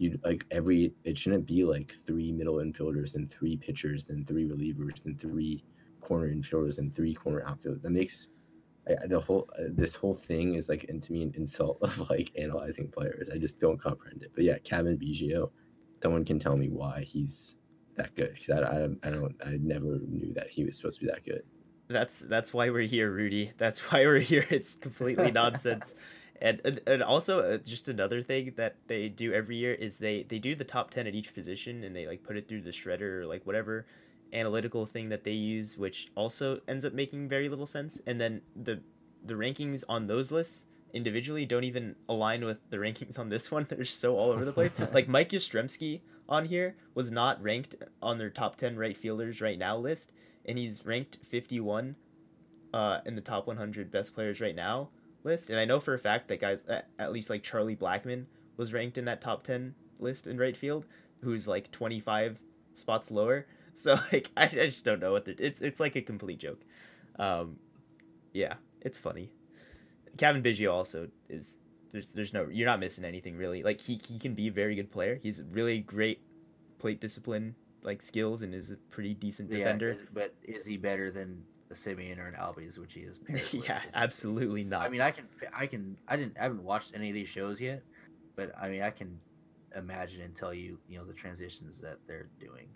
[0.00, 4.48] you like every it shouldn't be like three middle infielders and three pitchers and three
[4.48, 5.62] relievers and three
[6.00, 7.82] corner infielders and three corner outfielders.
[7.82, 8.28] That makes
[8.88, 11.98] I, the whole uh, this whole thing is like and to me an insult of
[12.10, 13.28] like analyzing players.
[13.30, 14.32] I just don't comprehend it.
[14.34, 15.50] But yeah, Cavan Biggio,
[16.02, 17.56] someone can tell me why he's
[17.96, 21.04] that good because I, I I don't I never knew that he was supposed to
[21.04, 21.42] be that good.
[21.88, 23.52] That's that's why we're here, Rudy.
[23.58, 24.46] That's why we're here.
[24.48, 25.94] It's completely nonsense.
[26.42, 30.38] And, and also uh, just another thing that they do every year is they they
[30.38, 33.20] do the top 10 at each position and they like put it through the shredder
[33.20, 33.86] or like whatever
[34.32, 38.00] analytical thing that they use which also ends up making very little sense.
[38.06, 38.80] And then the
[39.22, 40.64] the rankings on those lists
[40.94, 43.66] individually don't even align with the rankings on this one.
[43.68, 44.72] They're so all over the place.
[44.94, 49.58] Like Mike Yastrzemski on here was not ranked on their top 10 right fielders right
[49.58, 50.10] now list
[50.46, 51.96] and he's ranked 51
[52.72, 54.88] uh, in the top 100 best players right now
[55.24, 55.50] list.
[55.50, 56.64] And I know for a fact that guys,
[56.98, 60.86] at, least like Charlie Blackmon, was ranked in that top 10 list in right field,
[61.22, 62.40] who's like 25
[62.74, 63.46] spots lower.
[63.72, 66.60] So like I, I just don't know what they're, it's it's like a complete joke.
[67.18, 67.56] Um,
[68.34, 69.30] yeah, it's funny.
[70.18, 71.56] Cavan Biggio also is
[71.92, 73.62] there's there's no you're not missing anything really.
[73.62, 75.18] Like he he can be a very good player.
[75.22, 76.20] He's really great
[76.78, 79.88] plate discipline like skills and is a pretty decent defender.
[79.88, 83.18] Yeah, is, but is he better than a Semien or an Albies, which he is?
[83.26, 84.82] paired with, yeah, absolutely not.
[84.82, 85.24] I mean, I can,
[85.56, 87.82] I can, I didn't, I haven't watched any of these shows yet,
[88.36, 89.18] but I mean, I can
[89.76, 92.68] imagine and tell you, you know, the transitions that they're doing.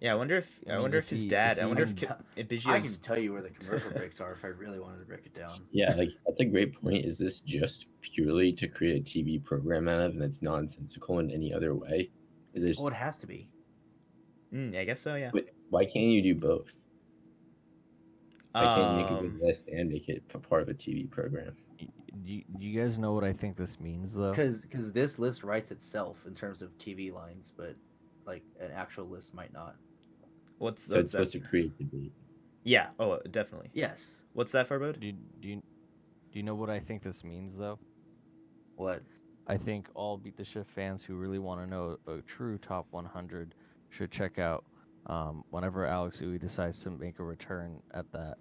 [0.00, 1.52] yeah, I wonder if I, I mean, wonder if his he- dad.
[1.52, 2.14] is I he wonder if, even- Ki-
[2.52, 5.06] if I can tell you where the commercial breaks are if I really wanted to
[5.06, 5.62] break it down.
[5.72, 7.04] Yeah, like that's a great point.
[7.06, 11.30] Is this just purely to create a TV program out of, and it's nonsensical in
[11.30, 12.10] any other way?
[12.52, 13.48] Is this Well, it has to be.
[14.52, 15.14] Mm, I guess so.
[15.14, 15.30] Yeah.
[15.32, 16.70] Wait, why can't you do both?
[18.52, 20.74] Why can't you make a Um, good list and make it p- part of a
[20.74, 21.56] TV program?
[21.78, 21.86] Do
[22.32, 24.30] you, do you guys know what I think this means though?
[24.30, 27.74] Because because this list writes itself in terms of TV lines, but
[28.26, 29.76] like an actual list might not.
[30.58, 32.12] what's So it's what's supposed to create debate.
[32.64, 32.88] Yeah.
[33.00, 33.70] Oh, definitely.
[33.72, 34.22] Yes.
[34.34, 35.00] What's that for, Bode?
[35.00, 37.78] Do you, do you do you know what I think this means though?
[38.76, 39.02] What?
[39.48, 42.86] I think all Beat the Shift fans who really want to know a true top
[42.90, 43.54] 100
[43.90, 44.64] should check out
[45.06, 48.36] um, whenever Alex Uwe decides to make a return at that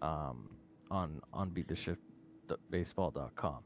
[0.00, 0.50] um,
[0.90, 3.58] on on beattheshiftbaseball.com.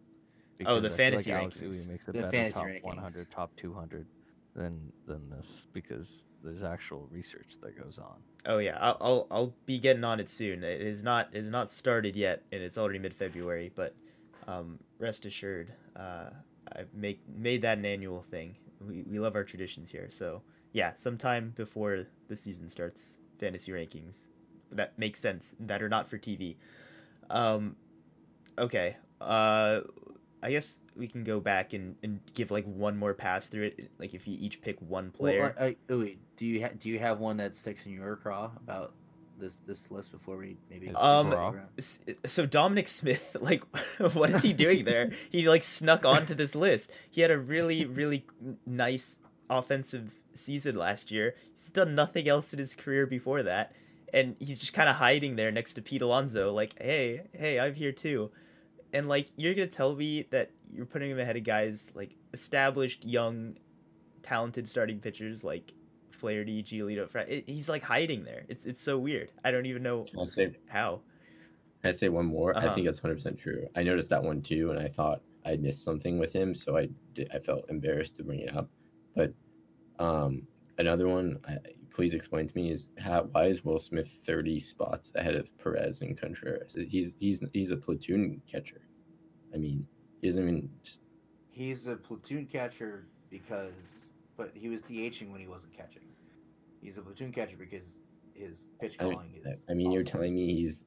[0.64, 1.86] Oh, the I fantasy like Alex rankings.
[1.86, 2.84] Uwe makes a The better fantasy top rankings.
[2.84, 4.07] 100, top 200
[4.55, 8.16] than than this because there's actual research that goes on.
[8.47, 10.62] Oh yeah, I'll, I'll I'll be getting on it soon.
[10.62, 13.70] It is not it is not started yet, and it's already mid February.
[13.74, 13.94] But
[14.47, 16.30] um, rest assured, uh,
[16.72, 18.57] I've make made that an annual thing.
[18.80, 20.09] We we love our traditions here.
[20.11, 20.42] So
[20.77, 24.24] yeah, sometime before the season starts, fantasy rankings
[24.70, 26.57] that makes sense that are not for TV.
[27.31, 27.77] Um,
[28.59, 28.97] okay.
[29.18, 29.81] Uh,
[30.43, 33.91] I guess we can go back and, and give like one more pass through it.
[33.99, 35.55] Like if you each pick one player.
[35.59, 38.16] Well, I, I, wait, do you ha- do you have one that sticks in your
[38.16, 38.93] craw about
[39.39, 40.89] this this list before we maybe?
[40.89, 41.59] It's Um,
[42.27, 43.64] so Dominic Smith, like,
[44.12, 45.11] what is he doing there?
[45.31, 46.91] he like snuck onto this list.
[47.11, 48.27] He had a really, really
[48.66, 51.34] nice offensive season last year.
[51.55, 53.74] He's done nothing else in his career before that,
[54.12, 57.74] and he's just kind of hiding there next to Pete Alonso, like, hey, hey, I'm
[57.74, 58.30] here too.
[58.93, 63.05] And like, you're gonna tell me that you're putting him ahead of guys like established,
[63.05, 63.57] young,
[64.22, 65.72] talented starting pitchers like
[66.11, 67.09] Flaherty, Giolito.
[67.09, 68.45] Fra- He's like hiding there.
[68.49, 69.32] It's it's so weird.
[69.45, 71.01] I don't even know I'll say, how.
[71.82, 72.57] can I say one more?
[72.57, 72.68] Uh-huh.
[72.68, 73.66] I think that's hundred percent true.
[73.76, 76.89] I noticed that one too, and I thought I missed something with him, so I
[77.14, 78.68] did, I felt embarrassed to bring it up.
[79.14, 79.32] But
[79.99, 80.42] um,
[80.78, 81.59] another one, I,
[81.94, 86.03] please explain to me is how why is Will Smith thirty spots ahead of Perez
[86.03, 86.76] and Contreras?
[86.88, 88.82] He's he's he's a platoon catcher.
[89.55, 89.86] I mean,
[90.20, 90.70] he doesn't even.
[91.51, 96.03] He's a platoon catcher because, but he was DHing when he wasn't catching.
[96.82, 98.01] He's a platoon catcher because
[98.34, 99.64] his pitch I, calling is.
[99.70, 100.84] I mean, you're telling me he's.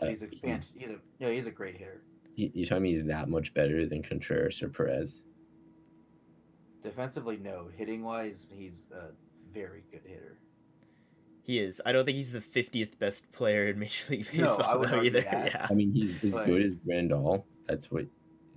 [0.00, 2.00] Uh, he's a fan, he's a yeah he's a great hitter.
[2.36, 5.24] you're telling me he's that much better than Contreras or Perez?
[6.82, 7.68] Defensively, no.
[7.76, 9.08] Hitting wise, he's a
[9.52, 10.38] very good hitter.
[11.42, 11.80] He is.
[11.84, 14.76] I don't think he's the fiftieth best player in Major League Baseball No, Baseball I
[14.76, 15.20] wouldn't though, either.
[15.22, 15.46] that.
[15.46, 15.66] Yeah.
[15.68, 17.44] I mean, he's as But- good as Grandal.
[17.66, 18.06] That's what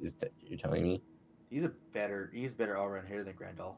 [0.01, 1.01] is t- you're telling me.
[1.49, 3.75] He's a better he's a better all around hitter than Grandal.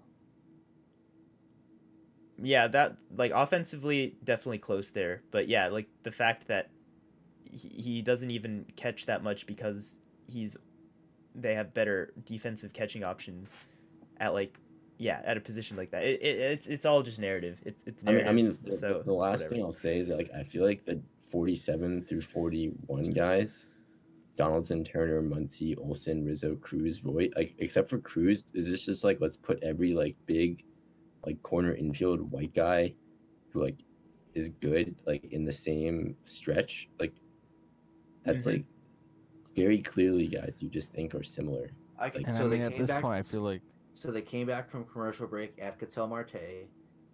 [2.41, 6.69] Yeah, that like offensively definitely close there, but yeah, like the fact that
[7.49, 10.57] he, he doesn't even catch that much because he's
[11.33, 13.55] they have better defensive catching options
[14.19, 14.59] at like
[14.97, 16.03] yeah at a position like that.
[16.03, 17.59] It, it it's it's all just narrative.
[17.65, 18.29] It's it's I mean, narrative.
[18.29, 20.63] I mean, the, so the- the last thing I'll say is that, like I feel
[20.63, 21.01] like the
[21.31, 23.67] 47 through 41 guys,
[24.37, 29.19] Donaldson, Turner, Muncy, Olson, Rizzo, Cruz, Voit, like except for Cruz, is this just like
[29.21, 30.63] let's put every like big,
[31.25, 32.93] like corner infield white guy,
[33.49, 33.75] who like
[34.33, 37.13] is good like in the same stretch, like
[38.23, 38.51] that's Mhm.
[38.53, 38.65] like
[39.55, 41.71] very clearly guys you just think are similar.
[41.97, 43.01] I can, Like- And so I they mean, at came this back.
[43.01, 43.61] point, I feel like
[43.95, 46.67] so they came back from commercial break at Ketel Marte,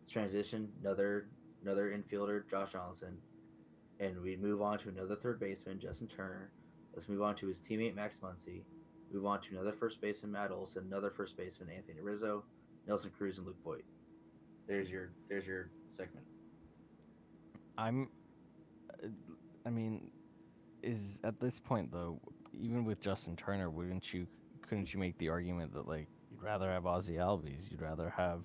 [0.10, 1.28] transition another
[1.64, 3.18] another infielder Josh Donaldson,
[4.00, 6.52] and we move on to another third baseman Justin Turner.
[6.94, 8.64] Let's move on to his teammate Max Muncy.
[9.14, 12.44] Move on to another first baseman Matt Olson, another first baseman Anthony Rizzo,
[12.88, 13.86] Nelson Cruz, and Luke Voit.
[14.68, 16.26] There's your there's your segment.
[17.78, 18.10] I'm.
[19.04, 19.08] uh,
[19.68, 20.10] I mean,
[20.82, 22.20] is at this point though,
[22.60, 24.26] even with Justin Turner, wouldn't you?
[24.68, 26.08] Couldn't you make the argument that like
[26.42, 28.42] you'd rather have Ozzy Albies, you'd rather have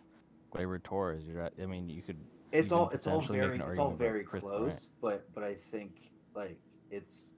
[0.55, 1.25] Gleyber Torres?
[1.27, 2.17] You'd ra- I mean, you could
[2.53, 4.87] it's you all it's all very it's all very close, Bryant.
[5.03, 6.59] but but I think like
[6.91, 7.35] it's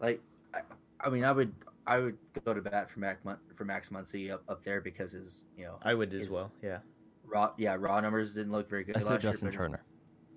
[0.00, 0.20] like
[0.54, 0.60] I,
[1.00, 1.52] I mean I would
[1.86, 3.18] I would go to bat for Mac
[3.56, 6.52] for Max Muncy up, up there because his you know I would as Is- well.
[6.62, 6.78] Yeah.
[7.26, 9.60] raw yeah raw numbers didn't look very good I said Justin year.
[9.60, 9.82] Turner.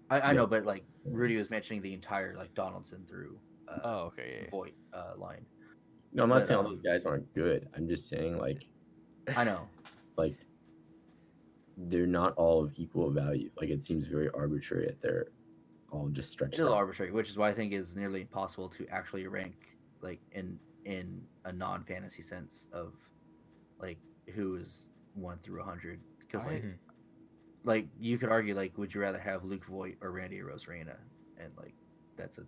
[0.10, 0.34] I, I Yeah.
[0.34, 3.38] know, but like Rudy was mentioning the entire like Donaldson through
[3.68, 4.32] uh, Oh, okay.
[4.36, 4.50] Yeah, yeah.
[4.50, 5.46] Voit uh, line.
[6.14, 7.68] No, I'm not But, saying all um, those guys aren't good.
[7.76, 8.66] I'm just saying like
[9.36, 9.68] I know.
[10.18, 10.36] like
[11.78, 13.50] they're not all of equal value.
[13.60, 15.28] Like it seems very arbitrary that they're
[15.92, 16.80] all just stretched It's a little out.
[16.82, 21.22] arbitrary, which is why I think it's nearly impossible to actually rank like in in
[21.46, 22.94] a non fantasy sense of
[23.80, 24.00] like
[24.34, 26.00] who is one through a hundred.
[26.20, 26.64] Because I- like
[27.64, 30.96] like you could argue like would you rather have Luke Voit or Randy Arozarena?
[31.40, 31.76] And like
[32.16, 32.44] that's a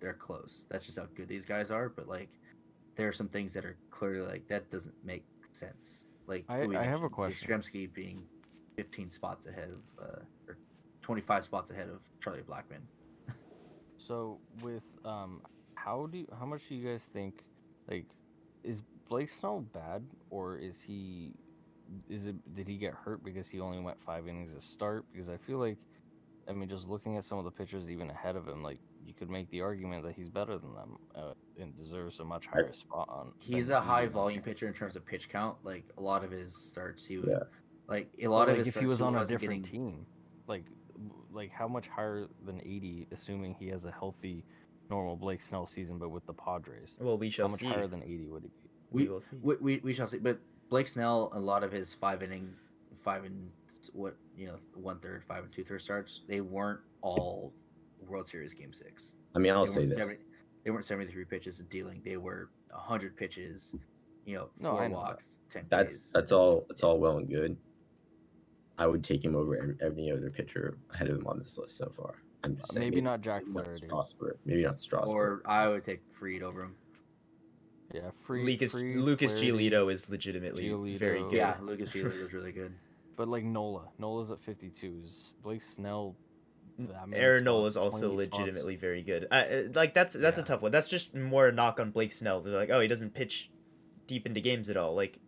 [0.00, 0.66] they're close.
[0.70, 1.88] That's just how good these guys are.
[1.88, 2.30] But like
[2.96, 6.06] there are some things that are clearly like that doesn't make sense.
[6.26, 7.48] Like I- I have a question.
[7.48, 8.24] Yastrzemski being
[8.76, 10.58] 15 spots ahead of uh, or
[11.02, 12.82] 25 spots ahead of Charlie Blackmon.
[13.98, 15.42] So with um,
[15.74, 17.42] how do you, how much do you guys think
[17.90, 18.06] like
[18.62, 21.32] is Blake Snell bad or is he
[22.08, 25.04] is it did he get hurt because he only went five innings to start?
[25.12, 25.78] Because I feel like
[26.48, 29.12] I mean just looking at some of the pitchers even ahead of him, like you
[29.14, 31.75] could make the argument that he's better than them uh, and
[32.06, 33.32] deserves a much higher spot on.
[33.38, 34.14] He's a high even them.
[34.14, 35.56] volume pitcher in terms of pitch count.
[35.64, 37.38] Like a lot of his starts, he would Yeah.
[37.88, 40.06] like a But, lot of like his if he was on a different getting- team,
[40.46, 40.64] like
[41.30, 44.42] like how much higher than 80, assuming he has a healthy,
[44.88, 46.96] normal Blake Snell season, but with the Padres?
[46.98, 47.66] Well, we How shall much see.
[47.66, 48.54] higher than 80 would he be?
[48.90, 49.36] we, We- will see.
[49.42, 50.16] We, we, we shall see.
[50.18, 50.38] But
[50.70, 52.54] Blake Snell, a lot of his five inning,
[53.02, 53.50] five and
[53.92, 57.52] what you know, one third, five and two third starts, they weren't all
[58.06, 59.16] World Series Game Six.
[59.34, 59.98] I mean, I'll they say weren't this.
[59.98, 60.20] 70
[60.66, 62.02] they weren't seventy three pitches of dealing.
[62.04, 63.74] They were hundred pitches.
[64.24, 65.00] You know, No, four I know that.
[65.02, 65.64] walks, ten.
[65.70, 66.10] That's Ks.
[66.12, 67.56] that's all that's all well and good.
[68.76, 71.78] I would take him over every, any other pitcher ahead of him on this list
[71.78, 72.16] so far.
[72.42, 73.86] I'm just saying, maybe not Jack maybe not Flaherty.
[73.86, 74.36] Strasburg.
[74.44, 75.14] Maybe not Strasburg.
[75.14, 76.74] Or I would take Fried over him.
[77.94, 78.42] Yeah, free.
[78.44, 81.30] Lucas free Lucas Flaherty, Giolito is legitimately very Giolito.
[81.30, 81.36] good.
[81.36, 82.74] Yeah, Lucas Giolito was really good.
[83.14, 85.00] But like Nola, Nola's at 52.
[85.04, 86.16] Is Blake Snell?
[86.78, 88.38] That many Aaron Nola is also 20 spots?
[88.38, 89.26] legitimately very good.
[89.30, 90.42] Uh, Uh, like that's that's Yeah.
[90.44, 90.72] a tough one.
[90.72, 92.40] That's just more a knock on Blake Snell.
[92.40, 93.50] They're like, oh, he doesn't pitch
[94.06, 94.94] deep into games at all.
[94.94, 95.18] Like,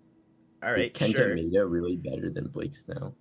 [0.63, 3.15] all right, is Kenta sure, Maeda really better than Blake Snell?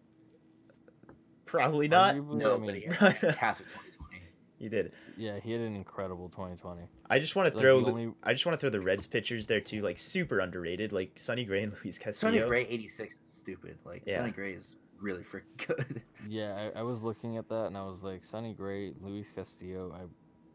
[1.46, 2.16] probably not.
[2.16, 4.22] Arguably, No, I but mean, he fantastic 2020.
[4.60, 4.92] He did.
[5.18, 6.82] yeah, he had an incredible 2020.
[7.10, 7.80] I just want to throw.
[7.80, 10.40] the the- only- I just want to throw the Reds pitchers there too, like super
[10.40, 12.34] underrated, like Sonny Gray and Luis Castillo.
[12.34, 13.78] Sonny Gray 86 is stupid.
[13.86, 14.18] Like Yeah.
[14.18, 16.02] Sonny Gray is really freaking good.
[16.28, 19.94] Yeah, I, I was looking at that and I was like, Sonny Gray, Luis Castillo.
[19.96, 20.06] I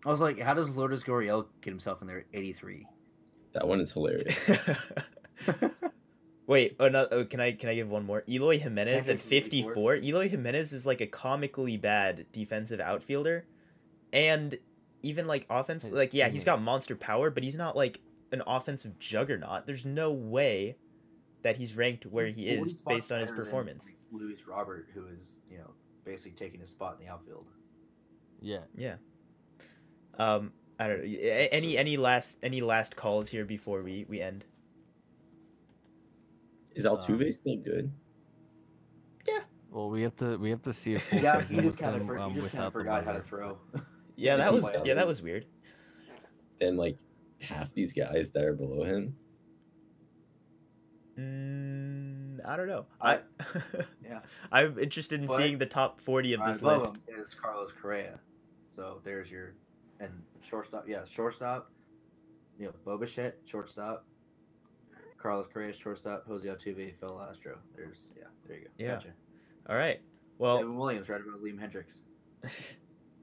[0.04, 2.86] I was like, how does Lourdes Gurriel get himself in there at 83?
[3.52, 4.50] That one is hilarious.
[6.46, 7.06] Wait, oh no!
[7.10, 8.24] Oh, can I can I give one more?
[8.28, 9.74] Eloy Jimenez at 54.
[9.74, 9.96] 54.
[9.96, 13.46] Eloy Jimenez is like a comically bad defensive outfielder,
[14.12, 14.58] and
[15.02, 15.84] even like offense.
[15.84, 18.00] Like, yeah, he's got monster power, but he's not like
[18.32, 19.66] an offensive juggernaut.
[19.66, 20.76] There's no way
[21.42, 23.94] that he's ranked where he is based on his performance.
[24.12, 25.70] like, Luis Robert, who is you know
[26.04, 27.48] basically taking his spot in the outfield.
[28.40, 28.60] yeah.
[28.76, 28.96] Yeah.
[30.18, 31.18] Um, I don't know.
[31.20, 34.44] Any any last any last calls here before we we end?
[36.74, 37.92] Is Altuve still good?
[39.26, 39.40] Yeah.
[39.70, 42.18] Well, we have to we have to see if Yeah, he just kind of for,
[42.18, 43.58] um, just kind of forgot how to throw.
[44.16, 45.46] Yeah, that was yeah that was weird.
[46.60, 46.96] Then like
[47.40, 49.16] half these guys that are below him.
[51.18, 52.86] Mm, I don't know.
[53.00, 53.20] I-
[54.04, 54.20] yeah.
[54.50, 57.00] I'm interested in But- seeing the top 40 of this list.
[57.08, 58.18] is Carlos Correa.
[58.68, 59.54] So there's your
[60.00, 60.10] and
[60.40, 60.88] shortstop.
[60.88, 61.70] Yeah, shortstop.
[62.58, 64.04] You know, Bo Bichette, shortstop.
[65.18, 66.26] Carlos Correa, shortstop.
[66.26, 67.58] Jose Altuve, Phil Astro.
[67.76, 68.24] There's yeah.
[68.46, 68.70] There you go.
[68.78, 68.94] Yeah.
[68.94, 69.08] Gotcha.
[69.68, 70.00] All right.
[70.38, 72.00] Well, Evan Williams right about Liam Hendriks.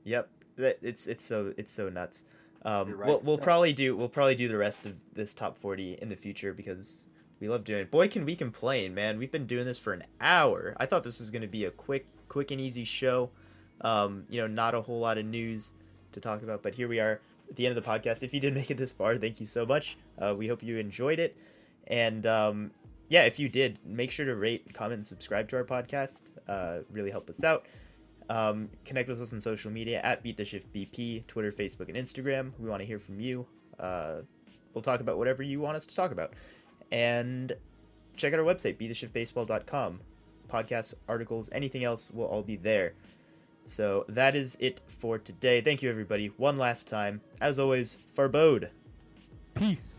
[0.06, 2.24] Yep, that it's it's so it's so nuts.
[2.64, 5.98] Um, right we'll we'll probably do we'll probably do the rest of this top forty
[6.02, 6.96] in the future because
[7.40, 7.92] we love doing it.
[7.92, 9.18] Boy, can we complain, man!
[9.18, 10.76] We've been doing this for an hour.
[10.78, 13.30] I thought this was going to be a quick quick and easy show.
[13.82, 15.74] Um, you know, not a whole lot of news
[16.12, 18.24] to talk about, but here we are at the end of the podcast.
[18.24, 19.98] If you did make it this far, thank you so much.
[20.18, 21.38] Uh, we hope you enjoyed it,
[21.88, 22.72] and um,
[23.10, 26.22] yeah, if you did, make sure to rate, comment, and subscribe to our podcast.
[26.48, 27.66] Uh, really help us out.
[28.30, 31.98] Um, connect with us on social media at Beat the Shift BP, Twitter, Facebook, and
[31.98, 32.52] Instagram.
[32.60, 33.48] We want to hear from you.
[33.80, 34.18] Uh,
[34.74, 36.34] we'll talk about whatever you want us to talk about.
[36.92, 37.54] And
[38.16, 40.00] check out our website, beattheshiftbaseball.com.
[40.50, 42.94] Podcasts, articles, anything else will all be there.
[43.66, 45.62] So that is it for today.
[45.62, 46.28] Thank you, everybody.
[46.38, 47.22] One last time.
[47.40, 48.70] As always, Farbode.
[49.54, 49.99] Peace.